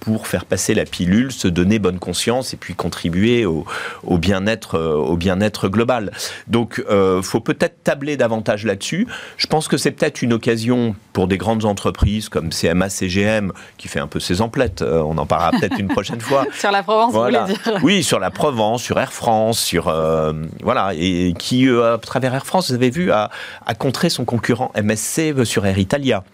[0.04, 3.64] pour faire passer la pilule, se donner bonne conscience et puis contribuer au,
[4.02, 6.10] au bien-être euh, au bien-être global.
[6.48, 9.06] Donc, euh, faut peut-être tabler davantage là-dessus.
[9.36, 13.86] Je pense que c'est peut-être une occasion pour des grandes entreprises comme CMA, CGM, qui
[13.86, 14.82] fait un peu ses emplettes.
[14.82, 16.46] euh, on en parlera peut-être une prochaine fois.
[16.58, 17.42] Sur la Provence, Voilà.
[17.42, 20.32] vous voulez dire Oui, sur la Provence, sur Air France, sur euh,
[20.64, 23.30] voilà, et qui à travers Air France, vous avez vu, a,
[23.66, 26.24] a contré son concurrent MSC sur Air Italia.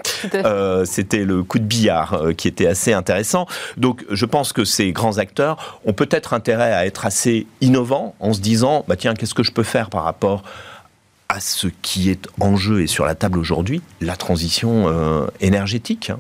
[0.84, 3.46] C'était le coup de billard qui était assez intéressant.
[3.76, 8.32] Donc, je pense que ces grands acteurs ont peut-être intérêt à être assez innovants en
[8.32, 10.42] se disant, bah tiens, qu'est-ce que je peux faire par rapport
[11.28, 16.10] à ce qui est en jeu et sur la table aujourd'hui, la transition euh, énergétique.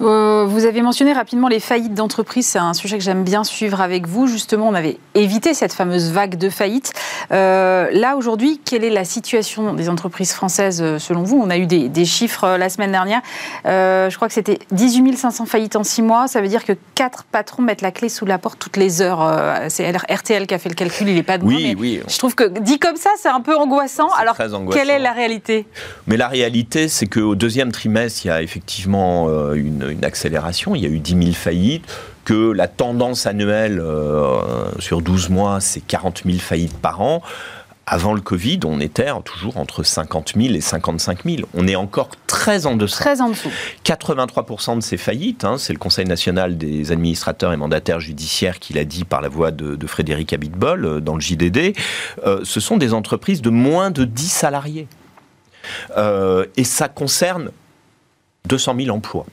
[0.00, 2.46] Euh, vous avez mentionné rapidement les faillites d'entreprises.
[2.46, 4.26] C'est un sujet que j'aime bien suivre avec vous.
[4.26, 6.92] Justement, on avait évité cette fameuse vague de faillites.
[7.32, 11.40] Euh, là, aujourd'hui, quelle est la situation des entreprises françaises euh, selon vous?
[11.42, 13.20] On a eu des, des chiffres euh, la semaine dernière.
[13.64, 16.28] Je crois que c'était 18 500 faillites en six mois.
[16.28, 19.60] Ça veut dire que quatre patrons mettent la clé sous la porte toutes les heures.
[19.68, 22.00] C'est RTL qui a fait le calcul, il n'est pas de Oui, oui.
[22.08, 24.08] Je trouve que dit comme ça, c'est un peu angoissant.
[24.18, 24.66] Alors, angoissant.
[24.70, 25.66] quelle est la réalité?
[26.06, 30.74] Mais la réalité, c'est qu'au deuxième trimestre, il y a effectivement euh, une, une accélération.
[30.74, 31.84] Il y a eu 10 000 faillites.
[32.24, 34.40] Que la tendance annuelle euh,
[34.80, 37.22] sur 12 mois, c'est 40 000 faillites par an.
[37.88, 41.48] Avant le Covid, on était toujours entre 50 000 et 55 000.
[41.54, 42.96] On est encore très en deçà.
[42.96, 43.52] Très en dessous.
[43.84, 48.72] 83% de ces faillites, hein, c'est le Conseil national des administrateurs et mandataires judiciaires qui
[48.72, 51.76] l'a dit par la voix de, de Frédéric Abitbol euh, dans le JDD,
[52.26, 54.88] euh, ce sont des entreprises de moins de 10 salariés.
[55.96, 57.50] Euh, et ça concerne
[58.46, 59.26] 200 000 emplois.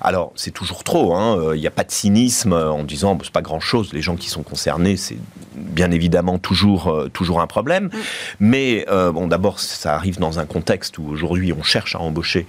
[0.00, 3.24] Alors, c'est toujours trop, hein, euh, il n'y a pas de cynisme en disant bon,
[3.24, 5.18] c'est pas grand-chose, les gens qui sont concernés, c'est
[5.54, 7.90] bien évidemment toujours, euh, toujours un problème.
[8.40, 12.46] Mais euh, bon, d'abord, ça arrive dans un contexte où aujourd'hui on cherche à embaucher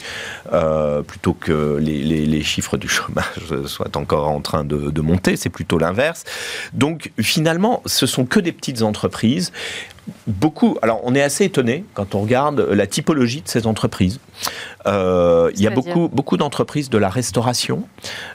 [0.53, 3.25] euh, plutôt que les, les- les chiffres du chômage
[3.65, 6.23] soient encore en train de, de monter, c'est plutôt l'inverse.
[6.73, 9.51] Donc finalement, ce sont que des petites entreprises.
[10.27, 10.77] Beaucoup.
[10.81, 14.19] Alors, on est assez étonné quand on regarde la typologie de ces entreprises.
[14.85, 17.83] Euh, il y a beaucoup, beaucoup d'entreprises de la restauration,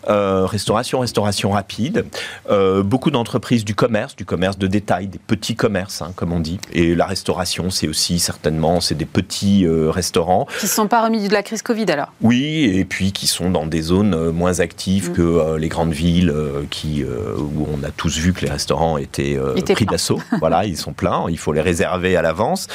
[0.08, 2.04] euh, restauration, restauration rapide,
[2.50, 6.40] euh, beaucoup d'entreprises du commerce, du commerce de détail, des petits commerces, hein, comme on
[6.40, 6.58] dit.
[6.72, 10.46] Et la restauration, c'est aussi certainement, c'est des petits restaurants.
[10.58, 12.12] Qui ne sont pas remis de la crise Covid alors?
[12.20, 15.12] Oui, et puis qui sont dans des zones moins actives Mm.
[15.12, 16.34] que les grandes villes
[16.70, 19.38] qui, où on a tous vu que les restaurants étaient,
[19.74, 20.20] pris d'assaut.
[20.38, 22.68] voilà, ils sont pleins, il faut les réserver à l'avance.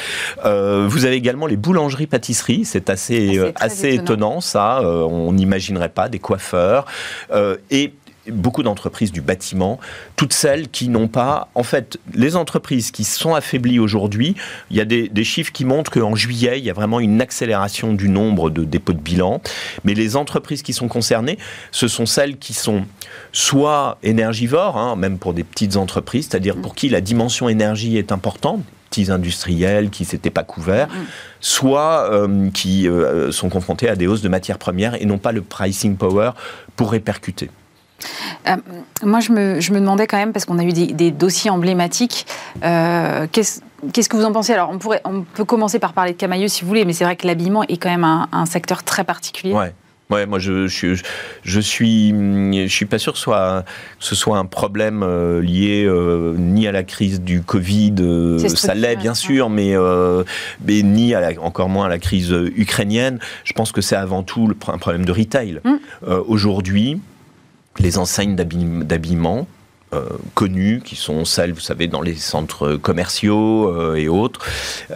[0.44, 4.02] Euh, vous avez également les boulangeries-pâtisseries, c'est assez, C'est euh, assez étonnant.
[4.02, 4.78] étonnant, ça.
[4.80, 6.84] Euh, on n'imaginerait pas des coiffeurs.
[7.70, 7.92] Et
[8.30, 9.78] beaucoup d'entreprises du bâtiment,
[10.16, 11.48] toutes celles qui n'ont pas...
[11.54, 14.34] En fait, les entreprises qui sont affaiblies aujourd'hui,
[14.70, 17.20] il y a des, des chiffres qui montrent qu'en juillet, il y a vraiment une
[17.20, 19.40] accélération du nombre de dépôts de bilan.
[19.84, 21.38] Mais les entreprises qui sont concernées,
[21.70, 22.84] ce sont celles qui sont
[23.32, 28.12] soit énergivores, hein, même pour des petites entreprises, c'est-à-dire pour qui la dimension énergie est
[28.12, 30.88] importante, petits industriels qui s'étaient pas couverts,
[31.40, 35.32] soit euh, qui euh, sont confrontés à des hausses de matières premières et n'ont pas
[35.32, 36.32] le pricing power
[36.74, 37.50] pour répercuter.
[39.02, 42.26] Moi, je me, je me, demandais quand même, parce qu'on a eu des, dossiers emblématiques,
[42.62, 43.60] qu'est-ce
[43.92, 44.52] Qu'est-ce que vous en pensez?
[44.52, 47.04] Alors, on, pourrait, on peut commencer par parler de Camailleux si vous voulez, mais c'est
[47.04, 49.52] vrai que l'habillement est quand même un, secteur très particulier.
[49.52, 49.72] Ouais.
[50.10, 51.00] Ouais, moi je, je,
[51.44, 53.64] je, suis je suis pas sûr que ce soit,
[54.00, 58.74] ce soit un problème euh, lié euh, ni à la crise du Covid, euh, ça
[58.74, 59.76] l'est bien sûr, mais,
[60.66, 63.20] mais ni à encore moins à la crise ukrainienne.
[63.44, 65.60] Je pense que c'est avant tout un problème de retail.
[65.64, 65.78] Hum.
[66.26, 67.00] Aujourd'hui,
[67.78, 69.46] les enseignes d'habillement
[69.92, 74.46] euh, connues, qui sont celles, vous savez, dans les centres commerciaux euh, et autres.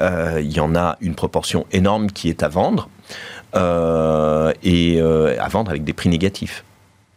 [0.01, 2.89] Euh, il y en a une proportion énorme qui est à vendre,
[3.57, 6.65] et à vendre avec des prix négatifs.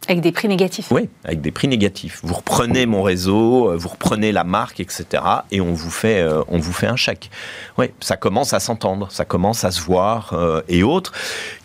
[0.08, 2.20] Avec des prix négatifs Oui, avec des prix négatifs.
[2.24, 5.22] Vous reprenez mon réseau, vous reprenez la marque, etc.
[5.52, 7.30] Et on vous fait, on vous fait un chèque.
[7.76, 11.12] Oui, ça commence à s'entendre, ça commence à se voir et autres.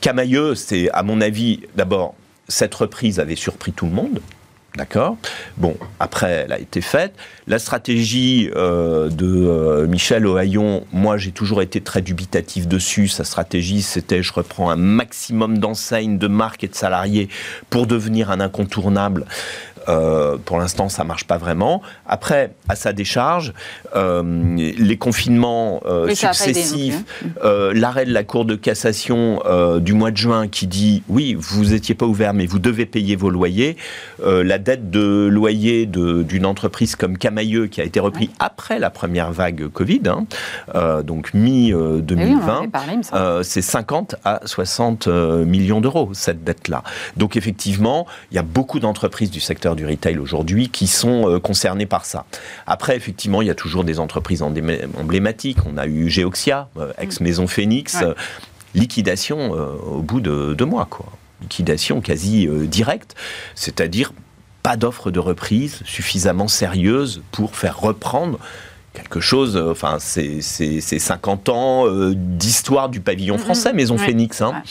[0.02, 2.16] Camailleux, c'est à mon avis, d'abord,
[2.54, 4.20] cette reprise avait surpris tout le monde.
[4.76, 5.18] D'accord?
[5.58, 7.14] Bon, après, elle a été faite.
[7.46, 13.08] La stratégie euh, de euh, Michel Ohaillon, moi, j'ai toujours été très dubitatif dessus.
[13.08, 17.30] Sa stratégie, c'était je reprends un maximum d'enseignes, de marques et de salariés
[17.70, 19.26] pour devenir un incontournable.
[19.90, 21.82] Euh, pour l'instant, ça marche pas vraiment.
[22.08, 23.54] Après, à sa décharge,
[23.96, 27.72] euh, les confinements euh, successifs, hein.
[27.74, 29.42] l'arrêt de la Cour de cassation
[29.80, 33.16] du mois de juin qui dit oui, vous n'étiez pas ouvert, mais vous devez payer
[33.16, 33.78] vos loyers.
[34.24, 39.32] la dette de loyer d'une entreprise comme Camailleux, qui a été repris après la première
[39.32, 46.84] vague Covid, hein, donc mi-2020, c'est 50 à 60 millions d'euros, cette dette-là.
[47.18, 51.40] Donc effectivement, il y a beaucoup d'entreprises du secteur du retail aujourd'hui qui sont euh,
[51.40, 52.26] concernés par ça.
[52.68, 55.58] Après, effectivement, il y a toujours des entreprises emblématiques.
[55.66, 58.14] On a eu Geoxia, euh, ex-Maison Phoenix, euh,
[58.74, 61.06] liquidation au bout de deux mois, quoi.
[61.42, 63.16] Liquidation quasi directe,
[63.54, 64.14] c'est-à-dire
[64.64, 68.40] pas d'offre de reprise suffisamment sérieuse pour faire reprendre
[68.94, 73.40] quelque chose, euh, enfin, c'est 50 ans euh, d'histoire du pavillon mm-hmm.
[73.40, 74.42] français, Maison Phoenix.
[74.42, 74.62] Hein.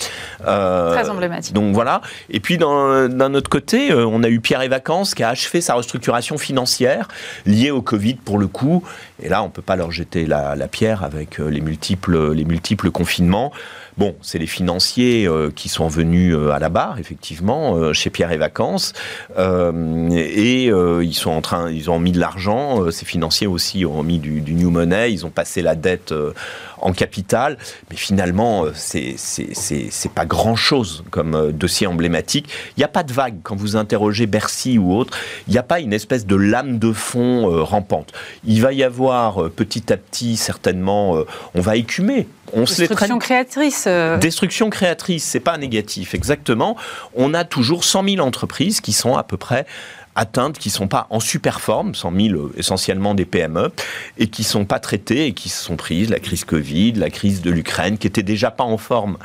[0.46, 1.52] Euh, Très emblématique.
[1.54, 2.00] Donc voilà.
[2.30, 5.74] Et puis d'un autre côté, on a eu Pierre et Vacances qui a achevé sa
[5.74, 7.08] restructuration financière
[7.46, 8.84] liée au Covid pour le coup.
[9.22, 12.90] Et là, on peut pas leur jeter la, la pierre avec les multiples, les multiples
[12.90, 13.52] confinements.
[13.98, 18.08] Bon, c'est les financiers euh, qui sont venus euh, à la barre, effectivement, euh, chez
[18.08, 18.94] Pierre et Vacances,
[19.36, 22.90] et ils ont mis de l'argent.
[22.90, 25.12] ces financiers aussi ont mis du, new money.
[25.12, 26.14] Ils ont passé la dette
[26.82, 27.56] en capital,
[27.90, 32.48] mais finalement, c'est c'est pas grand chose comme dossier emblématique.
[32.76, 35.16] Il n'y a pas de vague quand vous interrogez Bercy ou autre.
[35.48, 38.12] Il n'y a pas une espèce de lame de fond rampante.
[38.44, 41.22] Il va y avoir petit à petit, certainement,
[41.54, 43.84] on va écumer on Destruction créatrice.
[43.86, 44.18] Euh.
[44.18, 46.76] Destruction créatrice, c'est pas négatif, exactement.
[47.14, 49.66] On a toujours 100 000 entreprises qui sont à peu près
[50.14, 53.70] atteintes, qui sont pas en super forme, 100 000 euh, essentiellement des PME,
[54.18, 57.42] et qui sont pas traitées et qui se sont prises la crise Covid, la crise
[57.42, 59.18] de l'Ukraine, qui était déjà pas en forme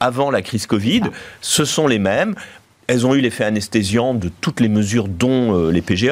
[0.00, 1.02] avant la crise Covid.
[1.40, 2.34] Ce sont les mêmes.
[2.88, 6.10] Elles ont eu l'effet anesthésiant de toutes les mesures, dont euh, les PGE.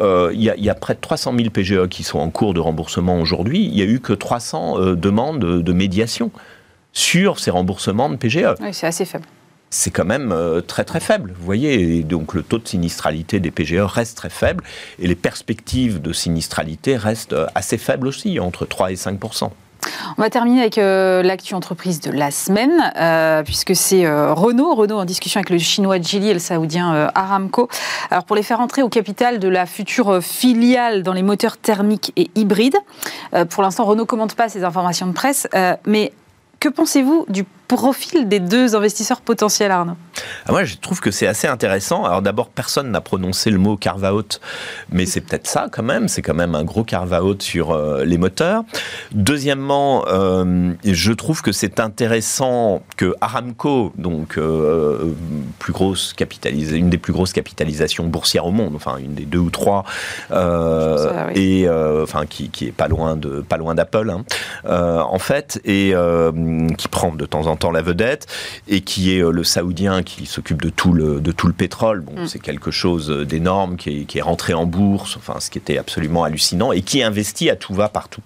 [0.00, 3.18] Euh, il y, a près de 300 000 PGE qui sont en cours de remboursement
[3.18, 3.64] aujourd'hui.
[3.64, 6.30] Il n'y a eu que 300 euh, demandes de médiation
[6.92, 8.54] sur ces remboursements de PGE.
[8.60, 9.24] Oui, c'est assez faible.
[9.74, 10.34] C'est quand même
[10.66, 11.32] très très faible.
[11.34, 14.62] Vous voyez, donc le taux de sinistralité des PGE reste très faible
[14.98, 19.50] et les perspectives de sinistralité restent assez faibles aussi, entre 3 et 5%
[20.16, 24.74] on va terminer avec euh, l'actu entreprise de la semaine, euh, puisque c'est euh, Renault.
[24.74, 27.68] Renault en discussion avec le chinois Geely et le saoudien Aramco.
[28.10, 32.12] Alors pour les faire entrer au capital de la future filiale dans les moteurs thermiques
[32.16, 32.76] et hybrides.
[33.50, 35.48] pour l'instant, Renault ne commente pas ces informations de presse,
[35.86, 36.12] mais
[36.60, 37.44] que pensez-vous du
[37.76, 39.96] profil des deux investisseurs potentiels, Arnaud
[40.46, 42.04] ah, Moi, je trouve que c'est assez intéressant.
[42.04, 44.40] Alors d'abord, personne n'a prononcé le mot carve-out,
[44.90, 46.08] mais c'est peut-être ça quand même.
[46.08, 48.64] C'est quand même un gros carve-out sur euh, les moteurs.
[49.12, 55.14] Deuxièmement, euh, je trouve que c'est intéressant que Aramco, donc euh,
[55.58, 56.14] plus grosse
[56.52, 59.84] une des plus grosses capitalisations boursières au monde, enfin une des deux ou trois,
[61.34, 64.24] et enfin qui, qui, est pas loin de pas loin d'Apple, hein,
[64.64, 65.94] en fait, et
[66.78, 68.26] qui prend de temps en temps la vedette,
[68.68, 72.00] et qui est euh, le Saoudien qui s'occupe de tout le de tout le pétrole.
[72.00, 72.26] Bon, mm.
[72.26, 75.78] c'est quelque chose d'énorme qui est, qui est rentré en bourse, enfin ce qui était
[75.78, 78.22] absolument hallucinant, et qui investit à tout va partout.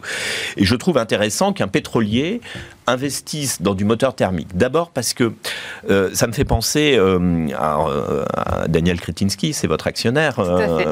[0.56, 2.40] Et je trouve intéressant qu'un pétrolier
[2.86, 4.56] investisse dans du moteur thermique.
[4.56, 5.32] D'abord parce que
[6.12, 6.98] ça me fait penser
[7.56, 10.40] à, Daniel Kretinsky, c'est votre actionnaire,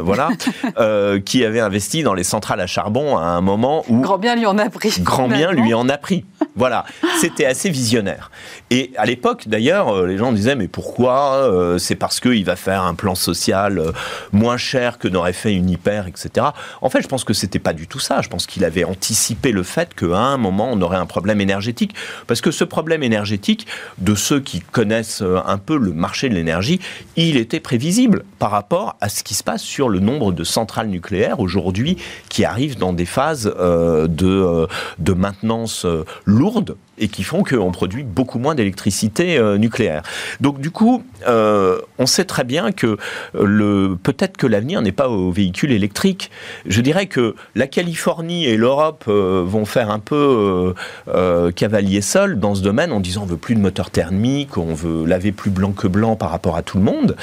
[0.03, 0.31] voilà,
[1.25, 4.01] qui avait investi dans les centrales à charbon à un moment où...
[4.01, 4.95] Grand bien lui en a pris.
[5.01, 6.25] Grand bien lui en a pris.
[6.57, 6.85] Voilà,
[7.21, 8.31] c'était assez visionnaire.
[8.71, 12.95] Et à l'époque, d'ailleurs, les gens disaient, mais pourquoi C'est parce qu'il va faire un
[12.95, 13.93] plan social
[14.33, 16.47] moins cher que n'aurait fait une hyper, etc.
[16.81, 18.21] En fait, je pense que c'était pas du tout ça.
[18.23, 21.84] Je pense qu'il avait anticipé le fait qu'à un moment, on aurait un problème énergétique.
[22.27, 23.67] Parce que ce problème énergétique,
[23.99, 26.81] de ceux qui connaissent euh, un peu le marché de l'énergie,
[27.17, 30.89] il était prévisible par rapport à ce qui se passe sur le nombre de centrales
[30.89, 31.97] nucléaires aujourd'hui
[32.29, 34.67] qui arrivent dans des phases euh, de, euh,
[34.99, 35.87] de maintenance
[36.25, 40.03] lourde et qui font qu'on produit beaucoup moins d'électricité nucléaire.
[40.41, 42.97] Donc du coup, on sait très bien que
[43.35, 46.31] le peut-être que l'avenir n'est pas aux véhicules électriques.
[46.67, 50.75] Je dirais que la Californie et l'Europe euh, vont faire un peu euh,
[51.09, 54.75] euh, cavalier seul dans ce domaine en disant on veut plus de moteur thermique, on
[54.75, 57.17] veut laver plus blanc que blanc par rapport à tout le monde.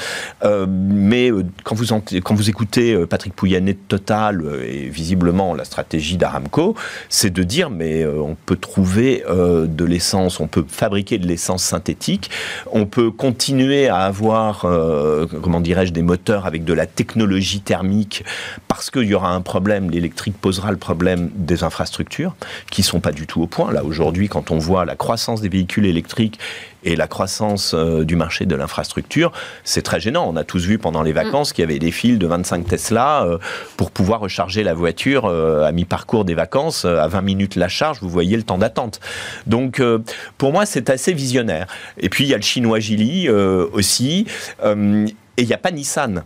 [0.68, 1.30] mais
[1.64, 1.86] quand vous,
[2.22, 6.74] quand vous écoutez Patrick Pouyanné de Total et visiblement la stratégie d'Aramco,
[7.08, 9.24] c'est de dire mais on peut trouver
[9.66, 12.30] de l'essence, on peut fabriquer de l'essence synthétique,
[12.70, 14.66] on peut continuer à avoir,
[15.42, 18.24] comment dirais-je, des moteurs avec de la technologie thermique
[18.68, 22.34] parce qu'il y aura un problème, l'électrique posera le problème des infrastructures
[22.70, 23.72] qui sont pas du tout au point.
[23.72, 26.38] Là, aujourd'hui, quand on voit la croissance des véhicules électriques
[26.84, 29.32] et la croissance euh, du marché de l'infrastructure,
[29.64, 30.28] c'est très gênant.
[30.28, 31.54] On a tous vu pendant les vacances mm.
[31.54, 33.38] qu'il y avait des files de 25 Tesla euh,
[33.76, 37.98] pour pouvoir recharger la voiture euh, à mi-parcours des vacances, à 20 minutes la charge,
[38.00, 39.00] vous voyez le temps d'attente.
[39.46, 39.82] Donc,
[40.38, 41.66] pour moi, c'est assez visionnaire.
[41.98, 44.26] Et puis, il y a le chinois Geely aussi,
[44.64, 46.24] et il n'y a pas Nissan.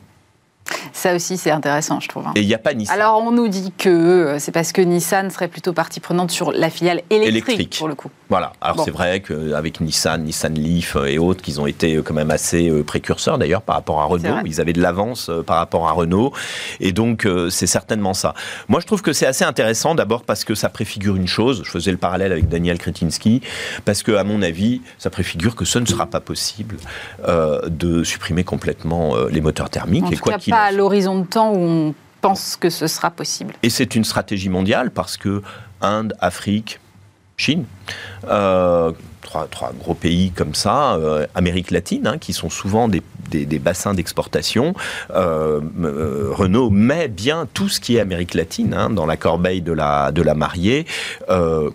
[0.92, 2.26] Ça aussi, c'est intéressant, je trouve.
[2.26, 2.32] Hein.
[2.36, 2.94] Et il n'y a pas Nissan.
[2.94, 6.52] Alors, on nous dit que euh, c'est parce que Nissan serait plutôt partie prenante sur
[6.52, 8.10] la filiale électrique, pour le coup.
[8.28, 8.52] Voilà.
[8.60, 12.30] Alors, c'est vrai qu'avec Nissan, Nissan Leaf et autres, qu'ils ont été euh, quand même
[12.30, 14.38] assez euh, précurseurs d'ailleurs par rapport à Renault.
[14.44, 16.32] Ils avaient de l'avance par rapport à Renault.
[16.80, 18.34] Et donc, c'est certainement ça.
[18.68, 21.62] Moi, je trouve que c'est assez intéressant d'abord parce que ça préfigure une chose.
[21.64, 23.42] Je faisais le parallèle avec Daniel Kretinsky.
[23.84, 26.76] Parce que, à mon avis, ça préfigure que ce ne sera pas possible
[27.26, 30.04] de supprimer complètement les moteurs thermiques.
[30.10, 33.54] et quoi qu'il à l'horizon de temps où on pense que ce sera possible.
[33.62, 35.42] Et c'est une stratégie mondiale parce que
[35.80, 36.80] Inde, Afrique,
[37.36, 37.64] Chine,
[38.28, 38.92] euh,
[39.26, 43.58] trois, trois, gros pays comme ça, euh, Amérique latine, hein, qui sont souvent des, des,
[43.58, 44.72] bassins d'exportation.
[45.10, 45.60] Euh,
[46.30, 50.12] Renault met bien tout ce qui est Amérique latine hein, dans la corbeille de la,
[50.12, 50.86] de la mariée,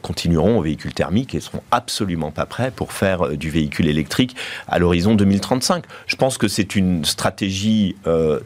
[0.01, 4.35] continueront au véhicule thermique et seront absolument pas prêts pour faire du véhicule électrique
[4.67, 5.83] à l'horizon 2035.
[6.07, 7.97] Je pense que c'est une stratégie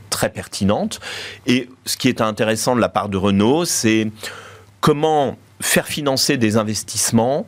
[0.09, 0.99] très pertinente.
[1.45, 4.09] Et ce qui est intéressant de la part de Renault, c'est
[4.81, 7.47] comment faire financer des investissements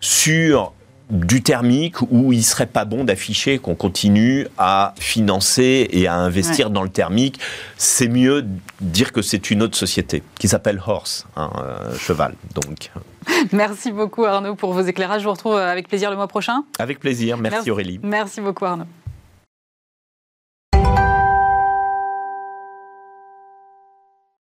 [0.00, 0.72] sur
[1.10, 6.70] du thermique où il serait pas bon d'afficher qu'on continue à financer et à investir
[6.70, 7.38] dans le thermique.
[7.76, 8.46] C'est mieux
[8.80, 12.34] dire que c'est une autre société qui s'appelle Horse, un euh, cheval.
[12.54, 12.90] Donc.
[13.52, 15.22] Merci beaucoup Arnaud pour vos éclairages.
[15.22, 16.64] Je vous retrouve avec plaisir le mois prochain.
[16.78, 17.36] Avec plaisir.
[17.36, 17.70] Merci.
[17.70, 18.00] Aurélie.
[18.02, 18.86] Merci beaucoup Arnaud.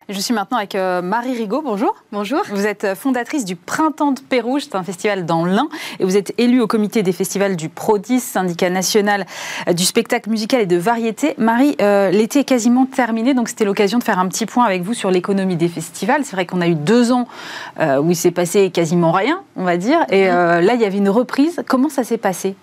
[0.10, 1.62] Je suis maintenant avec euh, Marie Rigaud.
[1.62, 1.96] Bonjour.
[2.12, 2.42] Bonjour.
[2.50, 6.18] Vous êtes euh, fondatrice du Printemps de Pérouge, c'est un festival dans l'Ain, et vous
[6.18, 9.26] êtes élue au comité des festivals du PRODIS, syndicat national
[9.70, 11.34] euh, du spectacle musical et de variété.
[11.38, 11.78] Marie,
[12.12, 15.12] l'été est quasiment terminé, donc c'était l'occasion de faire un petit point avec vous sur
[15.12, 16.26] l'économie des festivals.
[16.26, 17.28] C'est vrai qu'on a eu deux ans
[17.80, 20.60] où il s'est passé quasiment rien, on va dire, et mm-hmm.
[20.60, 21.62] là il y avait une reprise.
[21.68, 22.56] Comment ça s'est passé?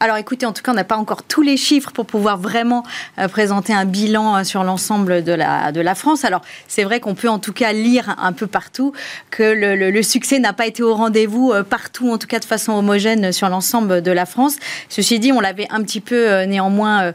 [0.00, 2.82] Alors écoutez, en tout cas, on n'a pas encore tous les chiffres pour pouvoir vraiment
[3.18, 6.24] euh, présenter un bilan euh, sur l'ensemble de la, France.
[6.24, 8.92] Alors c'est vrai qu'on peut en tout cas lire un peu partout
[9.30, 12.72] que le, succès n'a pas été au rendez-vous euh, partout, en tout cas de façon
[12.72, 14.56] homogène sur l'ensemble de la France.
[14.88, 17.12] Ceci dit, on l'avait un petit peu néanmoins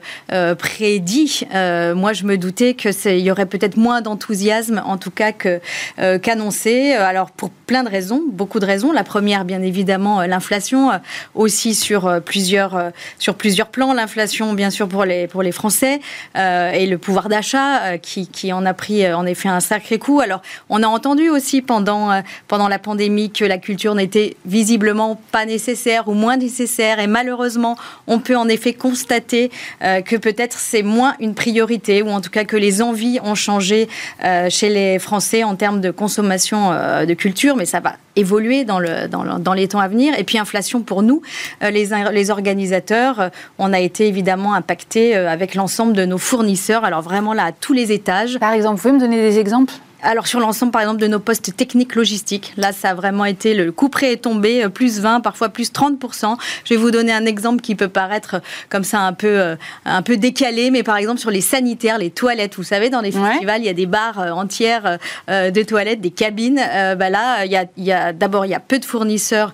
[0.57, 1.45] prédit.
[1.51, 6.93] moi, je me doutais qu'il y aurait peut-être moins d'enthousiasme, en tout cas, qu'annoncé.
[6.93, 8.91] Alors pour plein de raisons, beaucoup de raisons.
[8.91, 10.91] La première, bien évidemment, l'inflation,
[11.35, 13.93] aussi sur plusieurs euh, sur plusieurs plans.
[13.93, 15.99] L'inflation, bien sûr, pour les, pour les Français
[16.38, 19.99] euh, et le pouvoir d'achat euh, qui, qui, en a pris en effet un sacré
[19.99, 20.19] coup.
[20.19, 25.45] Alors, on a entendu aussi pendant, pendant la pandémie que la culture n'était visiblement pas
[25.45, 26.99] nécessaire ou moins nécessaire.
[26.99, 27.77] Et malheureusement,
[28.08, 29.51] on peut en effet constater
[29.82, 33.88] que peut-être c'est moins une priorité ou en tout cas que les envies ont changé
[34.49, 36.71] chez les Français en termes de consommation
[37.05, 37.55] de culture.
[37.55, 40.17] Mais ça va évoluer dans, le, dans, dans, les temps à venir.
[40.17, 41.21] Et puis inflation pour nous,
[41.62, 42.32] les, les
[43.19, 46.83] euh, on a été évidemment impacté euh, avec l'ensemble de nos fournisseurs.
[46.83, 48.37] Alors vraiment là, à tous les étages.
[48.39, 49.73] Par exemple, vous pouvez me donner des exemples?
[50.01, 53.54] Alors sur l'ensemble par exemple de nos postes techniques logistiques, là ça a vraiment été
[53.54, 56.37] le coup près est tombé, euh, plus 20, parfois plus 30%.
[56.63, 58.39] Je vais vous donner un exemple qui peut paraître euh,
[58.69, 62.12] comme ça un peu, euh, un peu décalé, mais par exemple sur les sanitaires, les
[62.12, 64.97] toilettes, vous savez dans les festivals il y a des bars entières
[65.27, 66.62] de toilettes, des cabines.
[66.97, 69.54] bah là il y a, y a d'abord il y a peu de fournisseurs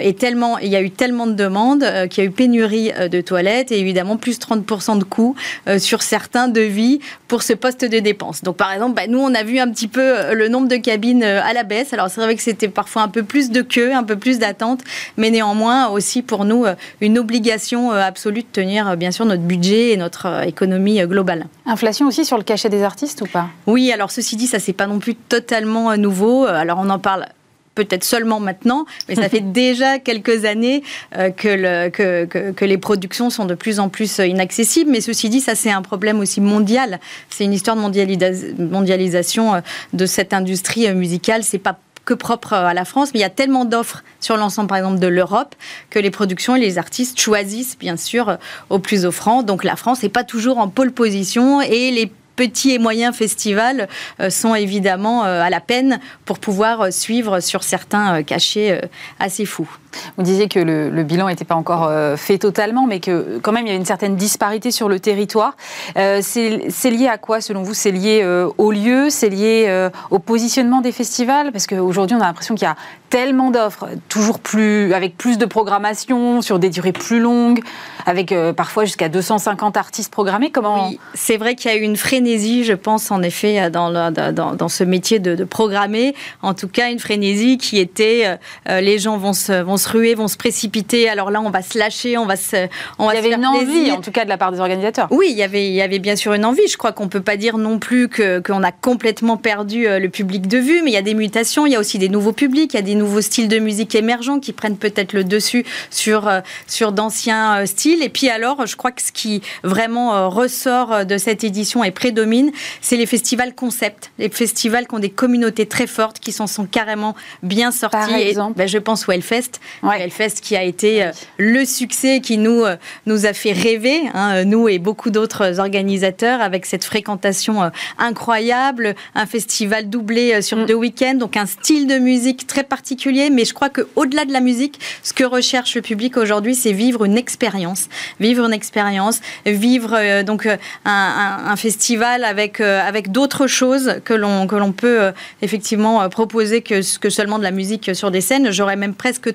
[0.00, 3.20] et tellement il y a eu tellement de demandes qu'il y a eu pénurie de
[3.20, 5.36] toilettes et évidemment plus 30% de coûts
[5.78, 8.42] sur certains devis pour ce poste de dépense.
[8.42, 10.76] Donc par exemple, bah, nous on a vu un petit peu euh, le nombre de
[10.76, 11.92] cabines euh, à la baisse.
[11.92, 14.80] Alors c'est vrai que c'était parfois un peu plus de queue, un peu plus d'attente,
[15.16, 19.90] mais néanmoins aussi pour nous euh, une obligation absolue de tenir bien sûr notre budget
[19.90, 21.46] et notre économie globale.
[21.66, 23.48] Inflation aussi sur le cachet des artistes ou pas?
[23.66, 26.46] Oui, alors ceci dit, ça c'est pas non plus totalement nouveau.
[26.46, 27.26] Alors on en parle
[27.74, 30.82] peut-être seulement maintenant, mais ça fait déjà quelques années
[31.16, 34.90] euh, que, que, que, les productions sont de plus en plus euh, inaccessibles.
[34.90, 37.00] Mais ceci dit, ça c'est un problème aussi mondial.
[37.30, 39.60] C'est une histoire de mondialisation euh,
[39.92, 41.42] de cette industrie musicale.
[41.42, 44.68] C'est pas que propre à la France, mais il y a tellement d'offres sur l'ensemble,
[44.68, 45.54] par exemple, de l'Europe,
[45.88, 48.36] que les productions et les artistes choisissent, bien sûr,
[48.68, 49.42] au plus offrant.
[49.42, 53.88] Donc la France n'est pas toujours en pole position et les petits et moyens festivals
[54.20, 58.80] euh, sont évidemment euh, à la peine pour pouvoir euh, suivre sur certains cachets
[59.18, 59.68] assez fous.
[60.16, 63.70] Vous disiez que le, bilan n'était pas encore fait totalement, mais que quand même il
[63.70, 65.56] y a une certaine disparité sur le territoire.
[65.94, 67.74] c'est lié à quoi selon vous?
[67.74, 68.24] C'est lié
[68.58, 69.10] au lieu?
[69.10, 71.52] C'est lié au positionnement des festivals?
[71.52, 72.76] Parce qu'aujourd'hui on a l'impression qu'il y a
[73.10, 77.60] tellement d'offres, toujours plus, avec plus de programmation, sur des durées plus longues,
[78.06, 80.50] avec parfois jusqu'à 250 artistes programmés.
[80.50, 84.68] Comment oui, C'est vrai qu'il y a eu une frénésie, je pense, en effet, dans,
[84.68, 86.14] ce métier de, programmer.
[86.42, 88.38] En tout cas, une frénésie qui était
[88.68, 91.08] euh, les gens vont se ruer, vont se précipiter.
[91.08, 92.68] Alors là, on va se lâcher, on va se.
[92.98, 95.08] On il y avait une envie, en tout cas, de la part des organisateurs.
[95.10, 96.66] Oui, il y avait, il y avait bien sûr une envie.
[96.68, 100.48] Je crois qu'on peut pas dire non plus qu'on a complètement perdu euh, le public
[100.48, 102.72] de vue, mais il y a des mutations, il y a aussi des nouveaux publics,
[102.72, 106.28] il y a des nouveaux styles de musique émergents qui prennent peut-être le dessus sur,
[106.28, 108.02] euh, sur d'anciens styles.
[108.02, 112.50] Et puis alors, je crois que ce qui vraiment ressort de cette édition et prédomine,
[112.80, 116.66] c'est les festivals concept, les festivals qui ont des communautés très fortes, qui s'en sont
[116.66, 117.96] carrément bien sortis.
[117.96, 118.54] Par exemple.
[118.56, 122.76] Ben, je pense au Hellfest, Hellfest qui a été euh, le succès qui nous, euh,
[123.06, 127.68] nous a fait rêver, hein, nous et beaucoup d'autres organisateurs, avec cette fréquentation euh,
[127.98, 130.66] incroyable, un festival doublé sur mm.
[130.66, 133.30] deux week-ends, donc un style de musique très particulier.
[133.30, 137.04] Mais je crois qu'au-delà de la musique, ce que recherche le public aujourd'hui, c'est vivre
[137.04, 137.88] une expérience,
[138.20, 144.56] vivre une expérience, vivre donc un, un festival avec, avec d'autres choses que l'on que
[144.56, 145.12] l'on peut
[145.42, 148.50] effectivement proposer que, que seulement de la musique sur des scènes.
[148.50, 149.34] J'aurais même presque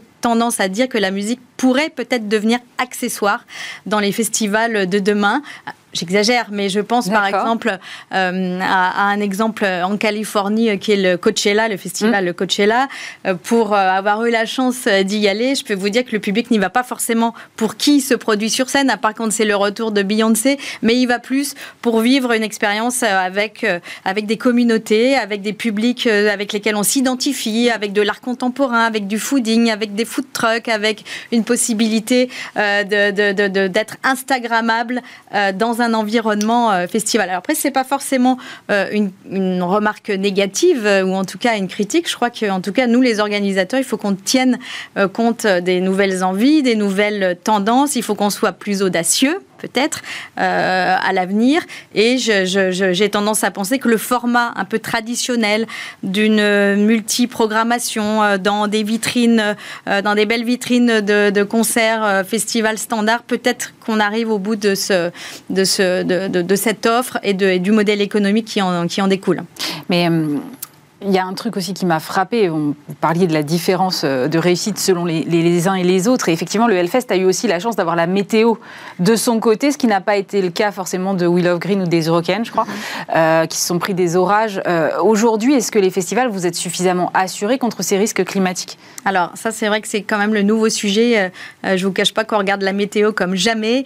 [0.60, 3.46] à dire que la musique pourrait peut-être devenir accessoire
[3.86, 5.42] dans les festivals de demain.
[5.92, 7.76] J'exagère, mais je pense par exemple
[8.14, 12.34] euh, à, un exemple en Californie euh, qui est le Coachella, le festival mmh.
[12.34, 12.88] Coachella.
[13.26, 16.52] Euh, pour avoir eu la chance d'y aller, je peux vous dire que le public
[16.52, 19.56] n'y va pas forcément pour qui se produit sur scène, à part quand c'est le
[19.56, 23.66] retour de Beyoncé, mais il va plus pour vivre une expérience avec,
[24.06, 29.08] avec des communautés, avec des publics avec lesquels on s'identifie, avec de l'art contemporain, avec
[29.08, 35.02] du fooding, avec des food trucks, avec une possibilité d'être Instagrammable
[35.56, 37.30] dans un environnement euh, festival.
[37.30, 38.38] Alors après, c'est pas forcément
[38.72, 42.10] euh, une, remarque négative euh, ou en tout cas une critique.
[42.10, 44.58] Je crois qu'en tout cas, nous, les organisateurs, il faut qu'on tienne
[45.14, 47.96] compte des nouvelles envies, des nouvelles tendances.
[47.96, 50.02] Il faut qu'on soit plus audacieux peut-être
[50.40, 51.62] euh, à l'avenir.
[51.94, 55.68] Et j'ai tendance à penser que le format un peu traditionnel
[56.04, 59.56] d'une multiprogrammation euh, dans des vitrines,
[59.88, 64.76] euh, dans des belles vitrines de, concerts, festivals standards, peut-être qu'on arrive au bout de,
[64.76, 65.12] ce,
[65.50, 69.42] de, ce, de, cette offre et, du modèle économique qui en, découle.
[71.02, 72.50] Il y a un truc aussi qui m'a frappé.
[72.50, 76.28] Vous parliez de la différence euh, de réussite selon les, uns et les autres.
[76.28, 78.56] Et effectivement, le Hellfest a eu aussi la chance d'avoir la météo
[79.00, 81.84] de son côté, ce qui n'a pas été le cas forcément de Will of Green
[81.84, 83.16] ou des Eurocaines, je crois, mm-hmm.
[83.16, 84.62] euh, qui se sont pris des orages.
[84.68, 88.78] Euh, aujourd'hui, est-ce que les festivals, vous êtes suffisamment assurés contre ces risques climatiques?
[89.06, 91.32] Alors, ça, c'est vrai que c'est quand même le nouveau sujet.
[91.64, 93.86] je ne vous cache pas qu'on regarde la météo comme jamais.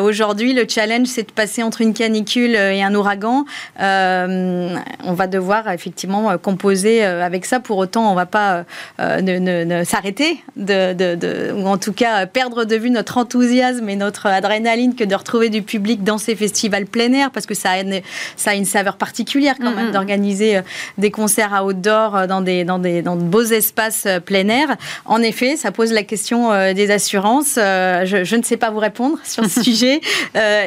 [0.00, 3.44] Aujourd'hui, le challenge, c'est de passer entre une canicule et un ouragan.
[3.78, 7.60] on va devoir effectivement composer avec ça.
[7.60, 8.64] Pour autant, on ne va pas
[8.98, 14.94] ne, s'arrêter, de, ou en tout cas perdre de vue notre enthousiasme et notre adrénaline
[14.94, 18.00] que de retrouver du public dans ces festivals plein air, parce que ça a une,
[18.36, 20.60] ça a une saveur particulière quand même d'organiser
[20.98, 24.76] des concerts à outdoor dans des, dans des dans de beaux espaces plein air.
[25.06, 27.54] En effet, ça pose la question des assurances.
[27.56, 30.00] Je, je, ne sais pas vous répondre sur ce sujet.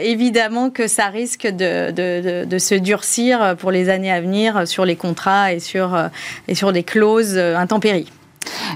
[0.01, 4.85] évidemment que ça risque de, de, de, se durcir pour les années à venir sur
[4.85, 5.74] les contrats et sur,
[6.47, 8.11] et sur les clauses intempéries.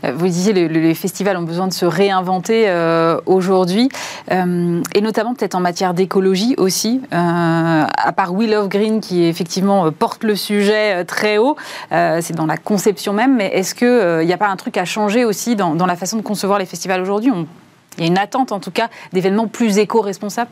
[0.04, 3.90] Euh, vous disiez, les, les, festivals ont besoin de se réinventer euh, aujourd'hui,
[4.32, 7.02] euh, et notamment peut-être en matière d'écologie aussi.
[7.12, 11.56] à part Will of Green, qui effectivement porte le sujet très haut,
[11.92, 15.26] c'est dans la conception même, mais est-ce qu'il n'y a pas un truc à changer
[15.26, 17.32] aussi dans la façon de concevoir les festivals aujourd'hui?
[17.98, 20.52] Il y a une attente en tout cas d'événements plus éco-responsables?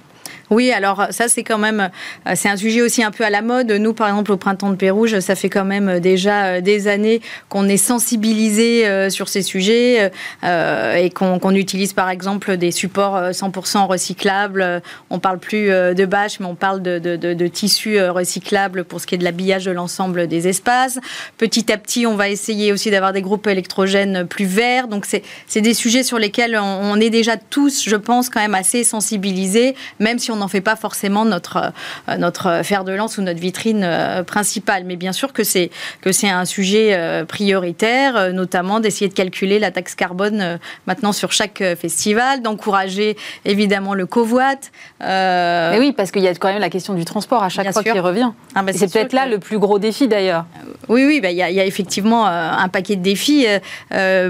[0.50, 1.90] Oui, alors ça c'est quand même,
[2.26, 3.70] euh, c'est un sujet aussi un peu à la mode.
[3.72, 6.88] Nous, par exemple, au printemps de Pérouge, ça fait quand même euh, déjà euh, des
[6.88, 10.12] années qu'on est sensibilisé sur ces sujets
[10.44, 14.82] et qu'on utilise par exemple des supports 100% recyclables.
[15.10, 19.18] On parle plus de bâches, mais on parle de, tissus recyclables pour ce qui est
[19.18, 21.00] de l'habillage de l'ensemble des espaces.
[21.38, 24.88] Petit à petit, on va essayer aussi d'avoir des groupes électrogènes plus verts.
[24.88, 28.56] Donc c'est des sujets sur lesquels on, on est déjà tous, je pense, quand même
[28.56, 31.72] assez sensibilisés, même si on n'en fait pas forcément notre,
[32.10, 34.84] euh, notre fer de lance ou notre vitrine euh, principale.
[34.86, 35.70] Mais bien sûr que c'est,
[36.02, 41.32] que c'est un sujet euh, prioritaire, notamment d'essayer de calculer la taxe carbone maintenant sur
[41.32, 44.56] chaque festival, d'encourager évidemment le covoit.
[45.02, 47.84] Mais oui, parce qu'il y a quand même la question du transport à chaque fois
[47.84, 48.32] qui revient.
[48.56, 50.46] Ah bah, c'est, peut-être là le plus gros défi d'ailleurs.
[50.88, 53.46] Oui, oui, bah, il y, a, y, a effectivement un paquet de défis.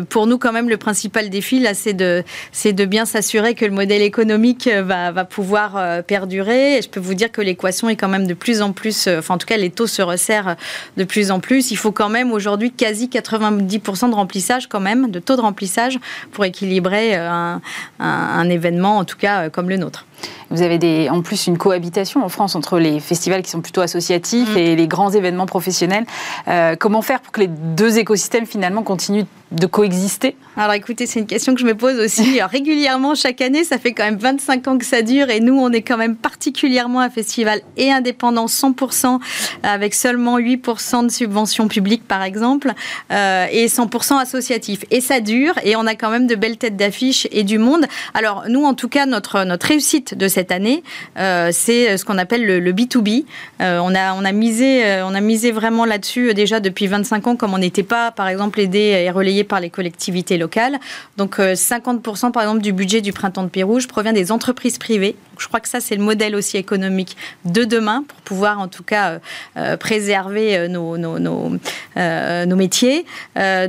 [0.10, 3.66] pour nous, quand même, le principal défi, là, c'est de, c'est de bien s'assurer que
[3.66, 6.80] le modèle économique va, va pouvoir euh, perdurer.
[6.82, 9.36] Je peux vous dire que l'équation est quand même de plus en plus, euh, enfin
[9.36, 10.56] en tout cas les taux se resserrent
[10.96, 11.72] de plus en plus.
[11.72, 16.00] Il faut quand même aujourd'hui quasi 90% de remplissage quand même, de taux de remplissage
[16.32, 17.56] pour équilibrer euh,
[18.00, 20.06] un événement en tout cas comme le nôtre.
[20.50, 23.82] Vous avez des, en plus une cohabitation en France entre les festivals qui sont plutôt
[23.82, 24.58] associatifs mm.
[24.58, 26.06] et les grands événements professionnels.
[26.48, 30.36] Euh, comment faire pour que les deux écosystèmes finalement continuent de coexister?
[30.58, 33.64] Alors écoutez, c'est une question que je me pose aussi régulièrement chaque année.
[33.64, 36.16] Ça fait quand même 25 ans que ça dure et nous, on est quand même
[36.16, 39.20] particulièrement un festival et indépendant 100%
[39.64, 42.74] avec seulement 8% de subventions publiques par exemple
[43.12, 44.86] euh, et 100% associatif.
[44.92, 47.86] Et ça dure et on a quand même de belles têtes d'affiche et du monde.
[48.14, 50.84] Alors nous, en tout cas, notre, notre réussite de cette année,
[51.18, 53.26] euh, c'est ce qu'on appelle le, B2B.
[53.62, 57.28] Euh, on, a, on, a misé, euh, on a misé vraiment là-dessus déjà depuis 25
[57.28, 60.80] ans, comme on n'était pas, par exemple, aidé et relayé par les collectivités locales.
[61.18, 65.16] Donc 50% par exemple du budget du Printemps de Pérouge provient des entreprises privées.
[65.40, 68.84] Je crois que ça, c'est le modèle aussi économique de demain pour pouvoir en tout
[68.84, 69.20] cas
[69.80, 71.52] préserver nos, nos, nos,
[71.96, 73.06] nos métiers.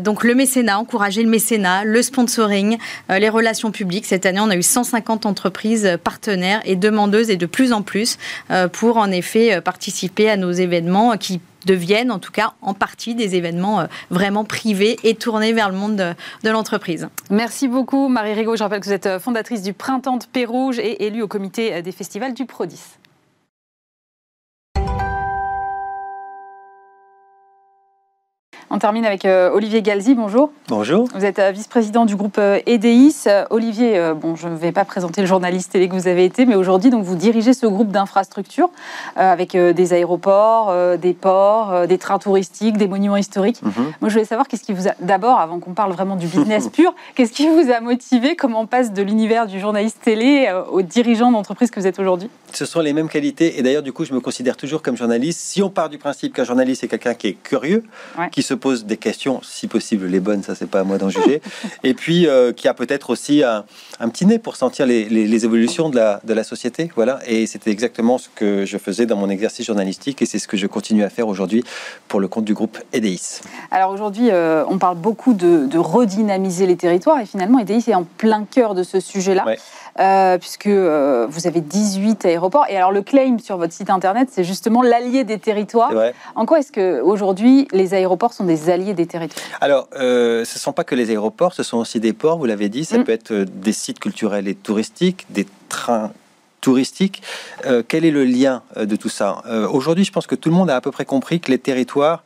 [0.00, 4.06] donc le mécénat, encourager le mécénat, le sponsoring, les relations publiques.
[4.06, 8.18] Cette année, on a eu 150 entreprises partenaires et demandeuses et de plus en plus
[8.50, 12.74] euh, pour en effet euh, participer à nos événements qui deviennent en tout cas en
[12.74, 17.08] partie des événements euh, vraiment privés et tournés vers le monde de, l'entreprise.
[17.30, 18.56] Merci beaucoup Marie Rigaud.
[18.56, 21.92] Je rappelle que vous êtes fondatrice du Printemps de Pérouge et élue au comité des
[21.92, 22.98] festivals du Prodis.
[28.70, 30.50] On termine avec euh, Olivier Galzi, bonjour.
[30.68, 31.08] Bonjour.
[31.14, 33.24] Vous êtes euh, vice-président du groupe EDIS.
[33.26, 36.44] Euh, Olivier, bon, je ne vais pas présenter le journaliste télé que vous avez été,
[36.44, 38.70] mais aujourd'hui, donc, vous dirigez ce groupe d'infrastructures
[39.16, 43.62] avec des aéroports, des ports, des trains touristiques, des monuments historiques.
[43.62, 43.72] Mhm.
[44.00, 46.68] Moi, je voulais savoir qu'est-ce qui vous a, d'abord, avant qu'on parle vraiment du business
[46.72, 50.82] pur, qu'est-ce qui vous a motivé Comment on passe de l'univers du journaliste télé au
[50.82, 52.28] dirigeant d'entreprise que vous êtes aujourd'hui?
[52.52, 55.40] Ce sont les mêmes qualités, et d'ailleurs, du coup, je me considère toujours comme journaliste.
[55.40, 57.84] Si on part du principe qu'un journaliste est quelqu'un qui est curieux,
[58.30, 61.08] qui se pose des questions, si possible les bonnes, ça c'est pas à moi d'en
[61.08, 61.40] juger,
[61.84, 63.64] et puis euh, qui a peut-être aussi un,
[64.08, 66.90] petit nez pour sentir les, évolutions de la, de la société.
[66.94, 70.48] Voilà, et c'était exactement ce que je faisais dans mon exercice journalistique, et c'est ce
[70.48, 71.64] que je continue à faire aujourd'hui
[72.08, 73.40] pour le compte du groupe EDIS.
[73.70, 78.04] Alors aujourd'hui, euh, on parle beaucoup de, redynamiser les territoires, et finalement EDIS est en
[78.04, 79.44] plein cœur de ce sujet-là.
[79.98, 82.66] Euh, puisque vous avez 18 aéroports.
[82.68, 85.92] Et alors le claim sur votre site internet, c'est justement l'allié des territoires.
[86.36, 89.44] En quoi est-ce que aujourd'hui les aéroports sont des alliés des territoires?
[89.60, 92.46] Alors, euh, ce ne sont pas que les aéroports, ce sont aussi des ports, vous
[92.46, 93.04] l'avez dit, ça mm.
[93.04, 96.12] peut être euh, des sites culturels et touristiques, des trains
[96.60, 97.22] touristiques.
[97.66, 99.42] Euh, quel est le lien de tout ça?
[99.70, 102.24] Aujourd'hui, je pense que tout le monde a à peu près compris que les territoires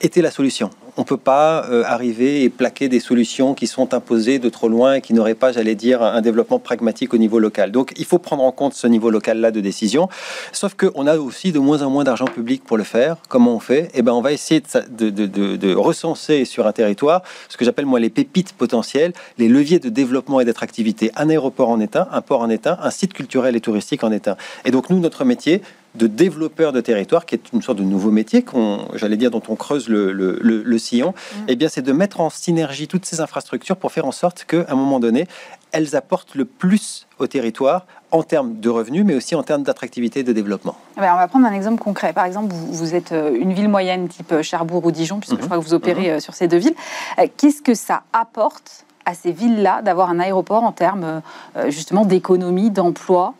[0.00, 0.70] était la solution.
[0.96, 4.68] On ne peut pas euh, arriver et plaquer des solutions qui sont imposées de trop
[4.68, 7.70] loin et qui n'auraient pas, j'allais dire, un développement pragmatique au niveau local.
[7.70, 10.08] Donc il faut prendre en compte ce niveau local-là de décision.
[10.52, 13.16] Sauf qu'on a aussi de moins en moins d'argent public pour le faire.
[13.28, 13.90] Comment on fait?
[13.94, 18.00] Eh ben, on va essayer de, de, recenser sur un territoire ce que j'appelle moi
[18.00, 21.12] les pépites potentielles, les leviers de développement et d'attractivité.
[21.14, 24.36] Un aéroport en état, un port en état, un site culturel et touristique en état.
[24.64, 25.62] Et donc nous, notre métier,
[25.98, 29.42] de développeur de territoire, qui est une sorte de nouveau métier, qu'on, j'allais dire, dont
[29.48, 31.36] on creuse le, le, le, sillon, mmh.
[31.48, 34.64] eh bien, c'est de mettre en synergie toutes ces infrastructures pour faire en sorte qu'à
[34.68, 35.26] un moment donné,
[35.72, 40.20] elles apportent le plus au territoire en termes de revenus, mais aussi en termes d'attractivité
[40.20, 40.76] et de développement.
[40.96, 42.12] Eh ben, on va prendre un exemple concret.
[42.12, 45.42] Par exemple, vous, êtes euh, une ville moyenne type euh, Cherbourg ou Dijon, puisque je
[45.42, 45.44] mmh.
[45.44, 46.20] crois que vous opérez mmh.
[46.20, 46.76] sur ces deux villes.
[47.36, 51.22] Qu'est-ce que ça apporte à ces villes-là d'avoir un aéroport en termes
[51.68, 53.34] justement d'économie, d'emploi?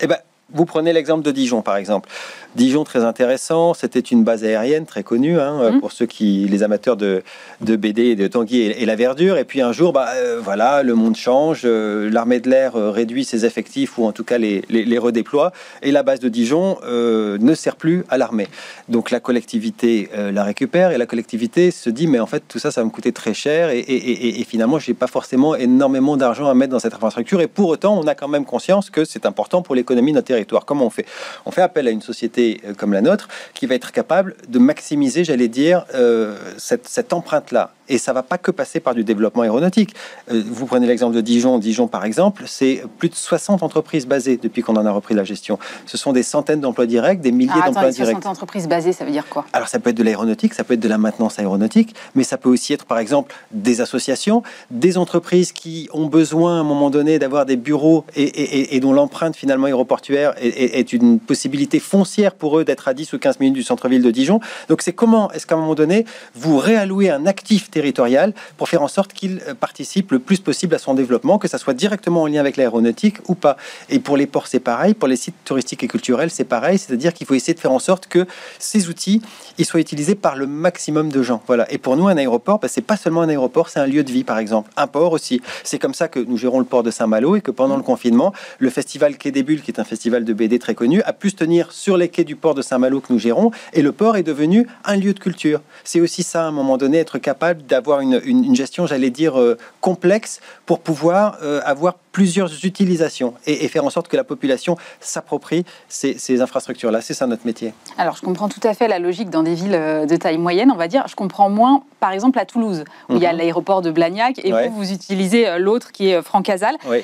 [0.00, 0.16] Eh ben,
[0.54, 2.08] vous prenez l'exemple de Dijon, par exemple.
[2.54, 3.72] Dijon, très intéressant.
[3.72, 5.80] C'était une base aérienne très connue hein, mmh.
[5.80, 7.22] pour ceux qui, les amateurs de,
[7.62, 9.38] de BD, de Tanguy et, la verdure.
[9.38, 11.62] Et puis un jour, bah, euh, voilà, le monde change.
[11.64, 15.52] Euh, l'armée de l'air euh, réduit ses effectifs ou en tout cas les, les, redéploie.
[15.80, 18.48] Et la base de Dijon ne sert plus à l'armée.
[18.88, 22.70] Donc la collectivité la récupère et la collectivité se dit mais en fait tout ça,
[22.70, 26.48] ça va me coûter très cher et, et, et finalement, j'ai pas forcément énormément d'argent
[26.48, 27.40] à mettre dans cette infrastructure.
[27.40, 30.26] Et pour autant, on a quand même conscience que c'est important pour l'économie de notre
[30.28, 30.41] territoire.
[30.44, 31.06] Comment on fait?
[31.46, 34.58] On fait appel à une société euh, comme la nôtre qui va être capable de
[34.58, 37.72] maximiser, j'allais dire, euh, cette, cette empreinte-là.
[37.88, 39.94] Et ça va pas que passer par du développement aéronautique.
[40.30, 41.58] Euh, vous prenez l'exemple de Dijon.
[41.58, 45.24] Dijon, par exemple, c'est plus de 60 entreprises basées depuis qu'on en a repris la
[45.24, 45.58] gestion.
[45.86, 48.12] Ce sont des centaines d'emplois directs, des milliers ah, d'emplois directs.
[48.12, 49.44] 60 entreprises basées, ça veut dire quoi?
[49.52, 52.38] Alors, ça peut être de l'aéronautique, ça peut être de la maintenance aéronautique, mais ça
[52.38, 56.90] peut aussi être, par exemple, des associations, des entreprises qui ont besoin, à un moment
[56.90, 62.34] donné, d'avoir des bureaux et, et, dont l'empreinte, finalement, aéroportuaire est, est, une possibilité foncière
[62.34, 64.40] pour eux d'être à 10 ou 15 minutes du centre-ville de Dijon.
[64.68, 66.04] Donc, c'est comment est-ce qu'à un moment donné,
[66.34, 70.74] vous réallouez un actif territorial pour faire en sorte qu'il euh, participe le plus possible
[70.76, 73.56] à son développement, que ça soit directement en lien avec l'aéronautique ou pas.
[73.88, 74.94] Et pour les ports, c'est pareil.
[74.94, 76.78] Pour les sites touristiques et culturels, c'est pareil.
[76.78, 78.26] C'est-à-dire qu'il faut essayer de faire en sorte que
[78.60, 79.20] ces outils
[79.58, 81.42] ils soient utilisés par le maximum de gens.
[81.46, 81.70] Voilà.
[81.72, 84.10] Et pour nous, un aéroport, bah, c'est pas seulement un aéroport, c'est un lieu de
[84.10, 84.70] vie, par exemple.
[84.76, 85.40] Un port aussi.
[85.64, 88.32] C'est comme ça que nous gérons le port de Saint-Malo et que pendant le confinement,
[88.58, 91.30] le festival Quai des Bulles, qui est un festival de BD très connu, a pu
[91.30, 93.50] se tenir sur les quais du port de Saint-Malo que nous gérons.
[93.72, 95.60] Et le port est devenu un lieu de culture.
[95.84, 99.38] C'est aussi ça, à un moment donné, être capable d'avoir une, une, gestion, j'allais dire,
[99.38, 104.76] euh, complexe pour pouvoir euh, avoir plusieurs utilisations et, faire en sorte que la population
[105.00, 107.00] s'approprie ces, ces infrastructures-là.
[107.00, 107.72] C'est ça notre métier.
[107.96, 110.70] Alors, je comprends tout à fait la logique dans des villes euh, de taille moyenne,
[110.70, 111.06] on va dire.
[111.08, 113.38] Je comprends moins, par exemple, à Toulouse, où il y a mhm.
[113.38, 116.76] l'aéroport de Blagnac et vous, vous utilisez l'autre qui est Francazal.
[116.86, 117.02] Oui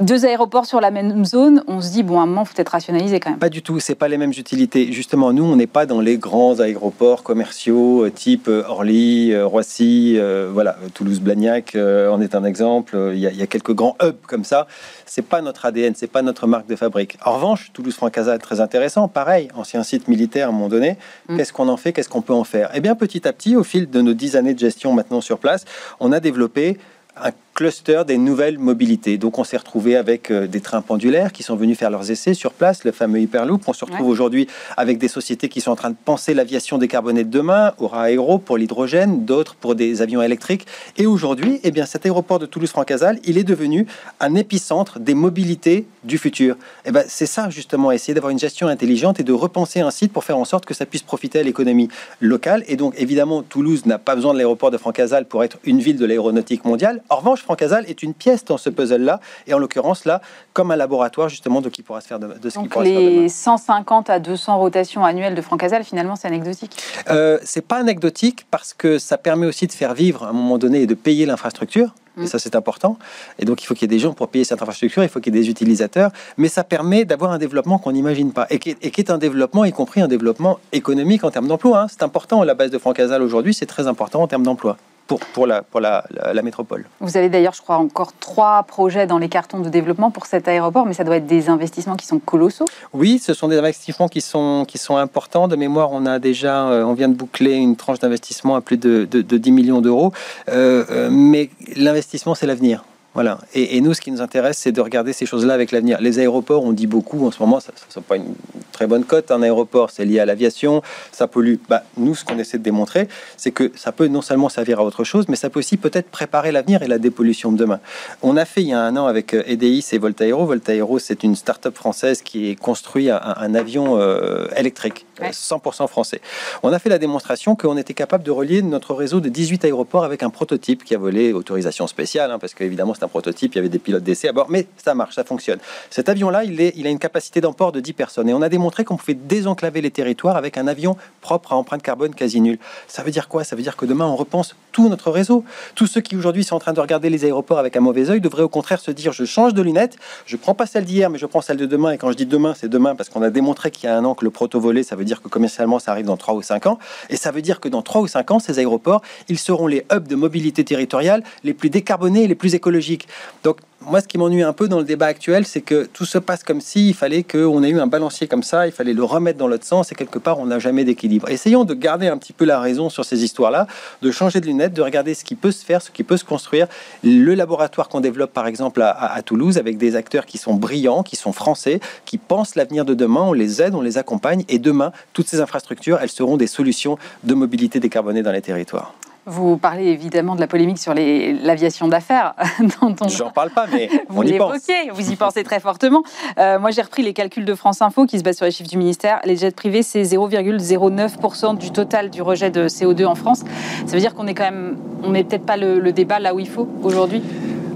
[0.00, 2.60] deux aéroports sur la même zone, on se dit, bon, à un moment, il faut
[2.60, 3.38] être rationalisé quand même.
[3.38, 4.92] Pas du tout, c'est pas les mêmes utilités.
[4.92, 9.46] Justement, nous, on n'est pas dans les grands aéroports commerciaux euh, type euh, Orly, euh,
[9.46, 10.18] Roissy,
[10.52, 12.96] voilà, Toulouse-Blagnac en est un exemple.
[13.12, 14.66] Il y, a, quelques grands hubs comme ça.
[15.06, 17.18] C'est pas notre ADN, c'est pas notre marque de fabrique.
[17.24, 19.08] En revanche, Toulouse-Francasa est très intéressant.
[19.08, 20.96] Pareil, ancien site militaire à un moment donné.
[21.28, 21.36] Mm.
[21.36, 21.92] Qu'est-ce qu'on en fait?
[21.92, 22.70] Qu'est-ce qu'on peut en faire?
[22.74, 25.38] Eh bien, petit à petit, au fil de nos dix années de gestion maintenant sur
[25.38, 25.64] place,
[26.00, 26.78] on a développé
[27.16, 29.16] un cluster des nouvelles mobilités.
[29.16, 32.34] Donc on s'est retrouvé avec euh, des trains pendulaires qui sont venus faire leurs essais
[32.34, 33.62] sur place, le fameux Hyperloop.
[33.68, 37.22] On se retrouve aujourd'hui avec des sociétés qui sont en train de penser l'aviation décarbonée
[37.22, 40.66] de demain, Aura Aéro pour l'hydrogène, d'autres pour des avions électriques.
[40.96, 43.86] Et aujourd'hui, eh bien, cet aéroport de Toulouse-Francazal, il est devenu
[44.18, 46.56] un épicentre des mobilités du futur.
[46.84, 49.92] Et eh ben, c'est ça justement, essayer d'avoir une gestion intelligente et de repenser un
[49.92, 51.88] site pour faire en sorte que ça puisse profiter à l'économie
[52.20, 52.64] locale.
[52.66, 55.96] Et donc évidemment, Toulouse n'a pas besoin de l'aéroport de Francazal pour être une ville
[55.96, 57.02] de l'aéronautique mondiale.
[57.08, 60.20] En revanche, Francazal est une pièce dans ce puzzle-là, et en l'occurrence là,
[60.52, 64.10] comme un laboratoire justement de qui pourra se faire de, ce qui pourra les 150
[64.10, 66.76] à 200 rotations annuelles de Francazal, finalement, c'est anecdotique.
[67.10, 70.58] Euh, c'est pas anecdotique parce que ça permet aussi de faire vivre à un moment
[70.58, 71.94] donné et de payer l'infrastructure.
[72.16, 72.26] Et mm.
[72.26, 72.96] ça, c'est important.
[73.38, 75.20] Et donc, il faut qu'il y ait des gens pour payer cette infrastructure, il faut
[75.20, 76.10] qu'il y ait des utilisateurs.
[76.36, 78.46] Mais ça permet d'avoir un développement qu'on n'imagine pas.
[78.50, 81.82] Et qui, est, un développement, y compris un développement économique en termes d'emploi.
[81.82, 81.86] Hein.
[81.90, 82.44] C'est important.
[82.44, 84.76] La base de Francazal aujourd'hui, c'est très important en termes d'emploi
[85.06, 86.86] pour, pour, la, pour la, la, métropole.
[87.00, 90.48] Vous avez d'ailleurs, je crois, encore trois projets dans les cartons de développement pour cet
[90.48, 92.64] aéroport, mais ça doit être des investissements qui sont colossaux.
[92.92, 95.48] Oui, ce sont des investissements qui sont, qui sont importants.
[95.48, 98.78] De mémoire, on a déjà, euh, on vient de boucler une tranche d'investissement à plus
[98.78, 100.12] de, de, 10 millions d'euros.
[100.48, 102.84] Euh, euh, mais l'investissement, c'est l'avenir.
[103.14, 103.38] Voilà.
[103.54, 106.00] Et, nous, ce qui nous intéresse, c'est de regarder ces choses-là avec l'avenir.
[106.00, 108.34] Les aéroports, on dit beaucoup en ce moment, ça n'est pas une
[108.72, 109.30] très bonne cote.
[109.30, 111.54] Un aéroport, c'est lié à l'aviation, ça pollue.
[111.68, 113.06] Bah, nous, ce qu'on essaie de démontrer,
[113.36, 116.10] c'est que ça peut non seulement servir à autre chose, mais ça peut aussi peut-être
[116.10, 117.78] préparer l'avenir et la dépollution de demain.
[118.22, 120.44] On a fait il y a un an avec euh, EDIS et Voltaero.
[120.44, 126.20] Voltaero, c'est une start-up française qui construit un, avion euh, électrique 100% français.
[126.62, 130.04] On a fait la démonstration qu'on était capable de relier notre réseau de 18 aéroports
[130.04, 133.56] avec un prototype qui a volé autorisation spéciale, hein, parce qu'évidemment c'est un prototype, il
[133.56, 135.58] y avait des pilotes d'essai à bord, mais ça marche, ça fonctionne.
[135.90, 138.84] Cet avion-là, il, il a une capacité d'emport de 10 personnes et on a démontré
[138.84, 142.58] qu'on pouvait désenclaver les territoires avec un avion propre à empreinte carbone quasi nulle.
[142.88, 143.44] Ça veut dire quoi?
[143.44, 145.44] Ça veut dire que demain on repense tout notre réseau.
[145.74, 148.20] Tous ceux qui aujourd'hui sont en train de regarder les aéroports avec un mauvais œil
[148.20, 149.96] devraient au contraire se dire je change de lunettes,
[150.26, 151.92] je prends pas celle d'hier, mais je prends celle de demain.
[151.92, 154.04] Et quand je dis demain, c'est demain parce qu'on a démontré qu'il y a un
[154.04, 156.42] an que le proto volé, ça veut dire que commercialement ça arrive dans 3 ou
[156.42, 156.78] 5 ans.
[157.10, 159.84] Et ça veut dire que dans 3 ou 5 ans, ces aéroports, ils seront les
[159.92, 163.08] hubs de mobilité territoriale les plus décarbonés et les plus écologiques.
[163.42, 166.18] Donc moi, ce qui m'ennuie un peu dans le débat actuel, c'est que tout se
[166.18, 169.04] passe comme si il fallait qu'on ait eu un balancier comme ça, il fallait le
[169.04, 171.28] remettre dans l'autre sens, et quelque part, on n'a jamais d'équilibre.
[171.28, 173.66] Essayons de garder un petit peu la raison sur ces histoires-là,
[174.02, 176.24] de changer de lunettes, de regarder ce qui peut se faire, ce qui peut se
[176.24, 176.66] construire.
[177.02, 181.16] Le laboratoire qu'on développe, par exemple, à, Toulouse, avec des acteurs qui sont brillants, qui
[181.16, 184.92] sont français, qui pensent l'avenir de demain, on les aide, on les accompagne, et demain,
[185.12, 188.94] toutes ces infrastructures, elles seront des solutions de mobilité décarbonée dans les territoires.
[189.26, 192.34] Vous parlez évidemment de la polémique sur l'aviation d'affaires.
[193.08, 196.02] J'en parle pas, mais vous l'évoquez, vous y pensez très fortement.
[196.38, 198.68] Euh, moi, j'ai repris les calculs de France Info qui se basent sur les chiffres
[198.68, 199.20] du ministère.
[199.24, 203.44] Les jets privés, c'est 0,09% du total du rejet de CO2 en France.
[203.86, 206.38] Ça veut dire qu'on est quand même, on n'est peut-être pas le débat là où
[206.38, 207.22] il faut aujourd'hui?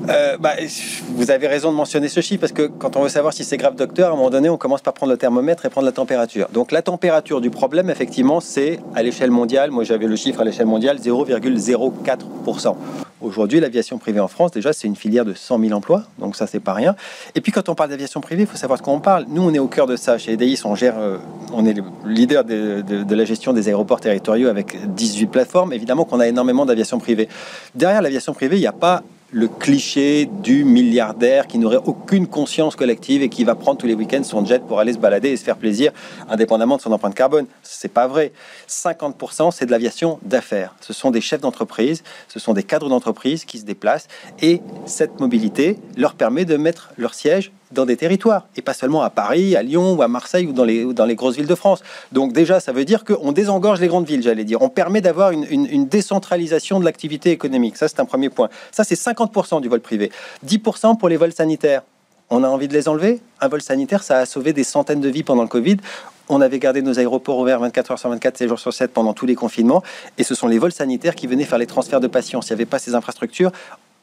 [0.08, 0.54] Euh, bah,
[1.14, 3.56] vous avez raison de mentionner ce chiffre parce que quand on veut savoir si c'est
[3.56, 5.92] grave, docteur, à un moment donné, on commence par prendre le thermomètre et prendre la
[5.92, 6.48] température.
[6.52, 9.70] Donc la température du problème, effectivement, c'est à l'échelle mondiale.
[9.70, 12.74] Moi, j'avais le chiffre à l'échelle mondiale 0,04%.
[13.20, 16.46] Aujourd'hui, l'aviation privée en France, déjà, c'est une filière de 100 000 emplois, donc ça,
[16.46, 16.94] c'est pas rien.
[17.34, 19.26] Et puis, quand on parle d'aviation privée, il faut savoir de quoi on parle.
[19.28, 20.18] Nous, on est au cœur de ça.
[20.18, 21.18] Chez EDIS, on gère, euh,
[21.52, 25.72] on est le leader de, de, la gestion des aéroports territoriaux avec 18 plateformes.
[25.72, 27.28] Évidemment qu'on a énormément d'aviation privée.
[27.74, 32.76] Derrière l'aviation privée, il n'y a pas le cliché du milliardaire qui n'aurait aucune conscience
[32.76, 35.36] collective et qui va prendre tous les week-ends son jet pour aller se balader et
[35.36, 35.92] se faire plaisir
[36.28, 37.46] indépendamment de son empreinte carbone.
[37.62, 38.32] C'est pas vrai.
[38.68, 40.74] 50% c'est de l'aviation d'affaires.
[40.80, 44.08] Ce sont des chefs d'entreprise, ce sont des cadres d'entreprise qui se déplacent
[44.40, 49.02] et cette mobilité leur permet de mettre leur siège dans des territoires, et pas seulement
[49.02, 51.54] à Paris, à Lyon ou à Marseille ou dans les, dans les grosses villes de
[51.54, 51.82] France.
[52.12, 54.62] Donc déjà, ça veut dire qu'on désengorge les grandes villes, j'allais dire.
[54.62, 57.76] On permet d'avoir une, une, décentralisation de l'activité économique.
[57.76, 58.48] Ça, c'est un premier point.
[58.72, 60.10] Ça, c'est 50% du vol privé.
[60.46, 61.82] 10% pour les vols sanitaires.
[62.30, 65.08] On a envie de les enlever Un vol sanitaire, ça a sauvé des centaines de
[65.08, 65.78] vies pendant le Covid.
[66.28, 69.14] On avait gardé nos aéroports ouverts 24 heures sur 24, 7 jours sur 7 pendant
[69.14, 69.82] tous les confinements.
[70.18, 72.42] Et ce sont les vols sanitaires qui venaient faire les transferts de patients.
[72.42, 73.50] S'il n'y avait pas ces infrastructures,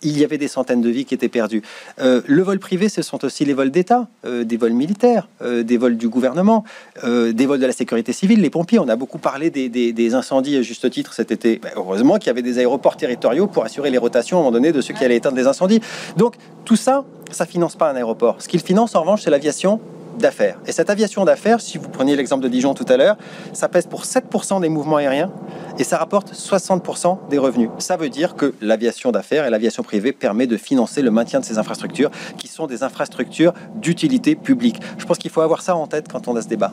[0.02, 1.62] il y avait des centaines de vies qui étaient perdues.
[2.00, 5.64] Euh, le vol privé, ce sont aussi les vols d'État, euh, des vols militaires, euh,
[5.64, 6.64] des vols du gouvernement,
[7.04, 8.80] des vols de la sécurité civile, les pompiers.
[8.80, 11.60] On a beaucoup parlé des, incendies à juste titre cet été.
[11.62, 14.52] Ben, heureusement qu'il y avait des aéroports territoriaux pour assurer les rotations à un moment
[14.52, 15.82] donné de ceux qui allaient éteindre des incendies.
[16.18, 18.42] Donc tout ça, ça finance pas un aéroport.
[18.42, 19.80] Ce qu'il finance en revanche, c'est l'aviation
[20.18, 20.60] d'affaires.
[20.66, 23.18] Et cette aviation d'affaires, si vous preniez l'exemple de Dijon tout à l'heure,
[23.54, 25.32] ça pèse pour 7% des mouvements aériens
[25.78, 27.70] et ça rapporte 60% des revenus.
[27.80, 31.46] Ça veut dire que l'aviation d'affaires et l'aviation privée permet de financer le maintien de
[31.46, 34.80] ces infrastructures qui sont des infrastructures d'utilité publique.
[34.98, 36.72] Je pense qu'il faut avoir ça en tête quand on a ce débat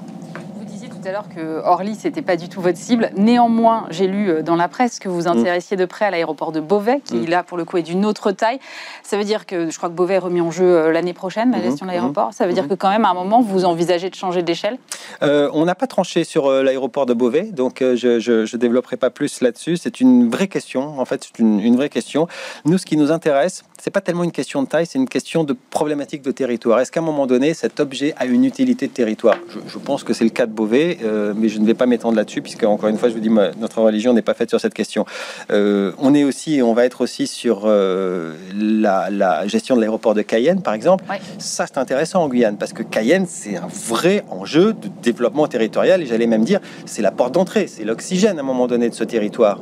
[1.02, 3.10] tout à l'heure que Orly, c'était pas du tout votre cible.
[3.16, 5.38] Néanmoins, j'ai lu euh, dans la presse que vous mm.
[5.38, 7.26] intéressiez de près à l'aéroport de Beauvais, qui mm.
[7.26, 8.60] là, pour le coup, est d'une autre taille.
[9.02, 11.50] Ça veut dire que je crois que Beauvais est remis en jeu euh, l'année prochaine,
[11.50, 11.62] la mm-hmm.
[11.62, 12.32] gestion de l'aéroport.
[12.32, 12.68] Ça veut dire mm-hmm.
[12.68, 14.78] que quand même, à un moment, vous envisagez de changer d'échelle?
[15.22, 19.40] Euh, On n'a pas tranché sur l'aéroport de Beauvais, donc je ne développerai pas plus
[19.40, 19.76] là-dessus.
[19.76, 21.00] C'est une vraie question.
[21.00, 22.28] En fait, c'est une, une vraie question.
[22.64, 25.42] Nous, ce qui nous intéresse, c'est pas tellement une question de taille, c'est une question
[25.42, 26.78] de problématique de territoire.
[26.78, 29.38] Est-ce qu'à un moment donné, cet objet a une utilité de territoire?
[29.66, 32.16] Je, pense que c'est le cas de Beauvais, euh, mais je ne vais pas m'étendre
[32.16, 34.74] là-dessus, puisque encore une fois, je vous dis, notre religion n'est pas faite sur cette
[34.74, 35.04] question.
[35.50, 40.22] Euh, on est aussi, on va être aussi sur euh, la, gestion de l'aéroport de
[40.22, 41.04] Cayenne, par exemple.
[41.38, 46.02] Ça, c'est intéressant en Guyane, parce que Cayenne, c'est un vrai enjeu de développement territorial,
[46.02, 48.94] et j'allais même dire, c'est la porte d'entrée, c'est l'oxygène à un moment donné de
[48.94, 49.60] ce territoire.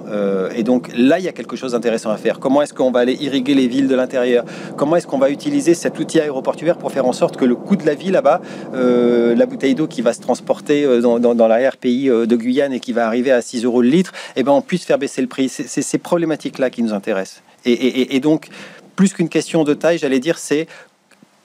[0.54, 2.38] et donc là, il y a quelque chose d'intéressant à faire.
[2.40, 4.44] Comment est-ce qu'on va aller irriguer les villes de l'intérieur?
[4.76, 7.76] Comment est-ce qu'on va utiliser cet outil aéroportuaire pour faire en sorte que le coût
[7.76, 8.40] de la vie là-bas,
[8.72, 12.80] la bouteille d'eau qui va se transporter euh, dans, dans, l'arrière-pays euh, de Guyane et
[12.80, 15.28] qui va arriver à 6 euros le litre, eh ben, on puisse faire baisser le
[15.28, 17.42] prix C'est ces problématiques-là qui nous intéressent.
[17.64, 18.48] Et, et donc,
[18.96, 20.66] plus qu'une question de taille, j'allais dire, c'est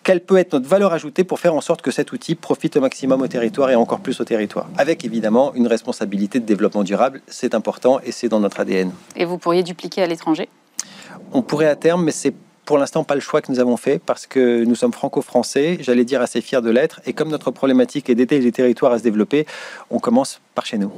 [0.05, 2.79] quelle peut être notre valeur ajoutée pour faire en sorte que cet outil profite au
[2.79, 7.21] maximum au territoire et encore plus au territoire, avec évidemment une responsabilité de développement durable,
[7.27, 8.91] c'est important et c'est dans notre ADN.
[9.15, 10.47] Et vous pourriez dupliquer à l'étranger?
[11.33, 13.99] On pourrait à terme, mais c'est pour l'instant pas le choix que nous avons fait
[13.99, 16.99] parce que nous sommes franco-français, j'allais dire assez fiers de l'être.
[17.05, 19.45] Et comme notre problématique est d'aider les territoires à se développer,
[19.89, 20.91] on commence par chez nous.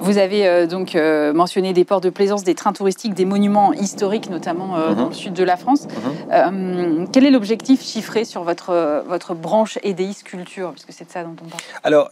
[0.00, 3.72] Vous avez euh, donc euh, mentionné des ports de plaisance, des trains touristiques, des monuments
[3.72, 5.08] historiques, notamment euh, dans mhm.
[5.08, 5.86] le sud de la France.
[6.30, 7.08] Mhm.
[7.12, 10.72] quel est l'objectif chiffré sur votre, votre branche EDI Culture?
[10.72, 11.62] Puisque c'est de ça dont on parle.
[11.84, 12.10] Alors,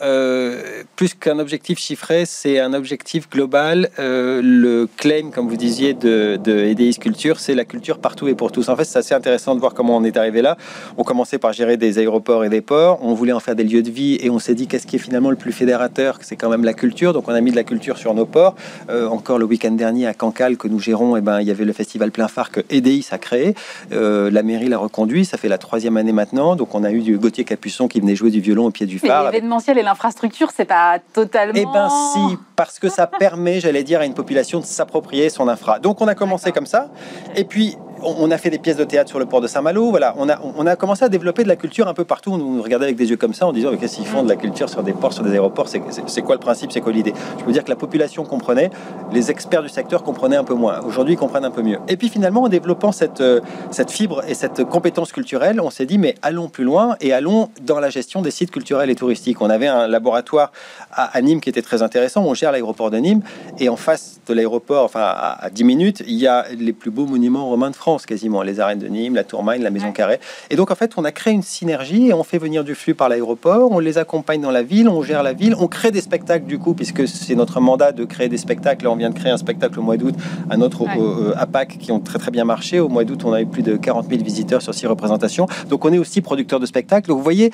[0.95, 3.91] plus qu'un objectif chiffré, c'est un objectif global.
[3.99, 8.53] le claim, comme vous disiez, de, de EDI Culture, c'est la culture partout et pour
[8.53, 8.69] tous.
[8.69, 10.57] En fait, c'est assez intéressant de voir comment on est arrivé là.
[10.97, 12.99] On commençait par gérer des aéroports et des ports.
[13.03, 15.01] On voulait en faire des lieux de vie et on s'est dit qu'est-ce qui est
[15.01, 17.13] finalement le plus fédérateur C'est quand même la culture.
[17.13, 18.55] Donc, on a mis de la culture sur nos ports.
[18.89, 21.51] Euh, encore le week-end dernier à Cancale que nous gérons, et eh ben, il y
[21.51, 23.55] avait le festival plein phare que EDIS a créé.
[23.93, 25.25] Euh, la mairie l'a reconduit.
[25.25, 26.57] Ça fait la troisième année maintenant.
[26.57, 28.99] Donc, on a eu du Gauthier Capuçon qui venait jouer du violon au pied du
[28.99, 29.31] phare.
[29.31, 31.55] L'événementiel et l'infrastructure, c'est pas totalement.
[31.57, 35.49] Eh ben, si, parce que ça permet, j'allais dire, à une population de s'approprier son
[35.49, 35.79] infra.
[35.79, 36.89] Donc, on a commencé comme ça.
[37.35, 39.91] Et puis, on a fait des pièces de théâtre sur le port de Saint-Malo.
[39.91, 42.33] Voilà, on a, on a commencé à développer de la culture un peu partout.
[42.33, 44.37] On nous regardait avec des yeux comme ça en disant qu'est-ce qu'ils font de la
[44.37, 45.69] culture sur des ports, sur des aéroports?
[45.69, 46.73] C'est quoi le principe?
[46.73, 47.15] C'est quoi l'idée?
[47.39, 48.71] Je veux dire que la population comprenait,
[49.13, 50.81] les experts du secteur comprenaient un peu moins.
[50.81, 51.79] Aujourd'hui, ils comprennent un peu mieux.
[51.89, 53.41] Et puis finalement, en développant cette, euh,
[53.71, 57.49] cette fibre et cette compétence culturelle, on s'est dit mais allons plus loin et allons
[57.63, 59.41] dans la gestion des sites culturels et touristiques.
[59.41, 60.53] On avait un laboratoire
[60.93, 62.25] à, Nîmes qui était très intéressant.
[62.25, 63.23] On gère l'aéroport de Nîmes
[63.59, 66.91] et en face de l'aéroport, enfin à, à 10 minutes, il y a les plus
[66.91, 70.19] beaux monuments romains de France quasiment, les arènes de Nîmes, la Tourmagne, la Maison Carrée.
[70.51, 72.95] Et donc en fait, on a créé une synergie et on fait venir du flux
[72.95, 76.01] par l'aéroport, on les accompagne dans la ville, on gère la ville, on crée des
[76.01, 78.85] spectacles du coup, puisque c'est notre mandat de créer des spectacles.
[78.85, 80.15] Là, on vient de créer un spectacle au mois d'août
[80.51, 81.35] à notre ouais.
[81.37, 82.81] APAC qui ont très très bien marché.
[82.81, 85.47] Au mois d'août, on a eu plus de 40 000 visiteurs sur six représentations.
[85.69, 87.09] Donc on est aussi producteur de spectacles.
[87.09, 87.53] Donc vous voyez,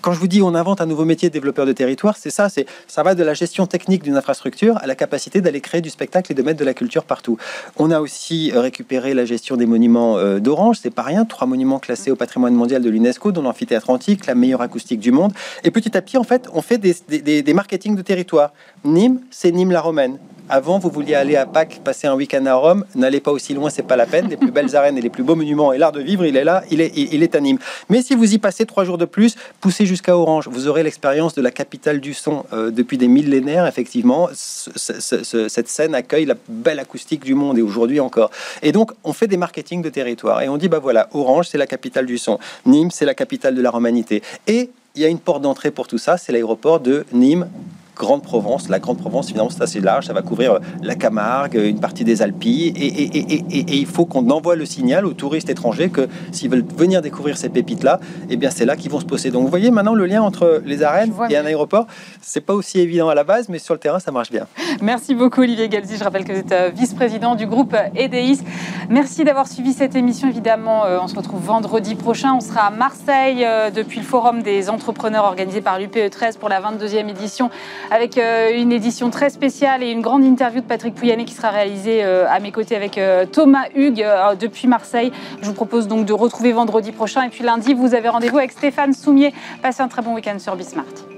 [0.00, 2.48] quand je vous dis on invente un nouveau métier de développeur de territoire, c'est ça,
[2.48, 5.90] c'est ça va de la gestion technique d'une infrastructure à la capacité d'aller créer du
[5.90, 7.36] spectacle et de mettre de la culture partout.
[7.76, 11.24] On a aussi récupéré la gestion des monuments euh, d'Orange, c'est pas rien.
[11.24, 15.12] Trois monuments classés au patrimoine mondial de l'UNESCO, dont l'amphithéâtre antique, la meilleure acoustique du
[15.12, 15.32] monde.
[15.64, 18.52] Et petit à petit, en fait, on fait des, marketing de territoire.
[18.84, 20.18] Nîmes, c'est Nîmes la romaine.
[20.48, 22.84] Avant, vous vouliez aller à Pâques, passer un week-end à Rome.
[22.94, 24.28] N'allez pas aussi loin, c'est pas la peine.
[24.28, 26.44] Les plus belles arènes et les plus beaux monuments et l'art de vivre, il est
[26.44, 27.58] là, il est, il est à Nîmes.
[27.88, 30.48] Mais si vous y passez trois jours de plus, poussez jusqu'à Orange.
[30.50, 33.66] Vous aurez l'expérience de la capitale du son euh, depuis des millénaires.
[33.66, 38.30] Effectivement, cette scène accueille la belle acoustique du monde et aujourd'hui encore.
[38.62, 41.58] Et donc, on fait des marketing de territoire et on dit bah voilà, Orange, c'est
[41.58, 42.38] la capitale du son.
[42.64, 44.22] Nîmes, c'est la capitale de la romanité.
[44.46, 47.48] Et il y a une porte d'entrée pour tout ça, c'est l'aéroport de Nîmes
[47.96, 48.68] Grande Provence.
[48.68, 50.06] La Grande Provence, finalement, c'est assez large.
[50.06, 52.72] Ça va couvrir euh, la Camargue, une partie des Alpilles.
[52.76, 57.36] Et, il faut qu'on envoie le signal aux touristes étrangers que s'ils veulent venir découvrir
[57.36, 59.30] ces pépites-là, eh bien, c'est là qu'ils vont se poser.
[59.30, 61.86] Donc, vous voyez maintenant le lien entre les arènes et un aéroport.
[62.20, 64.46] C'est pas aussi évident à la base, mais sur le terrain, ça marche bien.
[64.80, 65.96] Merci beaucoup, Olivier Galzi.
[65.96, 68.40] Je rappelle que vous êtes euh, vice-président du groupe EDIS.
[68.88, 70.28] Merci d'avoir suivi cette émission.
[70.28, 72.34] Évidemment, euh, on se retrouve vendredi prochain.
[72.34, 76.60] On sera à Marseille depuis le Forum des entrepreneurs organisé par l'UPE 13 pour la
[76.60, 77.50] 22e édition
[77.90, 81.50] avec euh, une édition très spéciale et une grande interview de Patrick Pouyanné qui sera
[81.50, 84.04] réalisée euh, à mes côtés avec euh, Thomas Hugues
[84.38, 85.12] depuis Marseille.
[85.40, 88.52] Je vous propose donc de retrouver vendredi prochain et puis lundi, vous avez rendez-vous avec
[88.52, 89.32] Stéphane Soumier.
[89.62, 91.11] Passez un très bon week-end sur Bismart.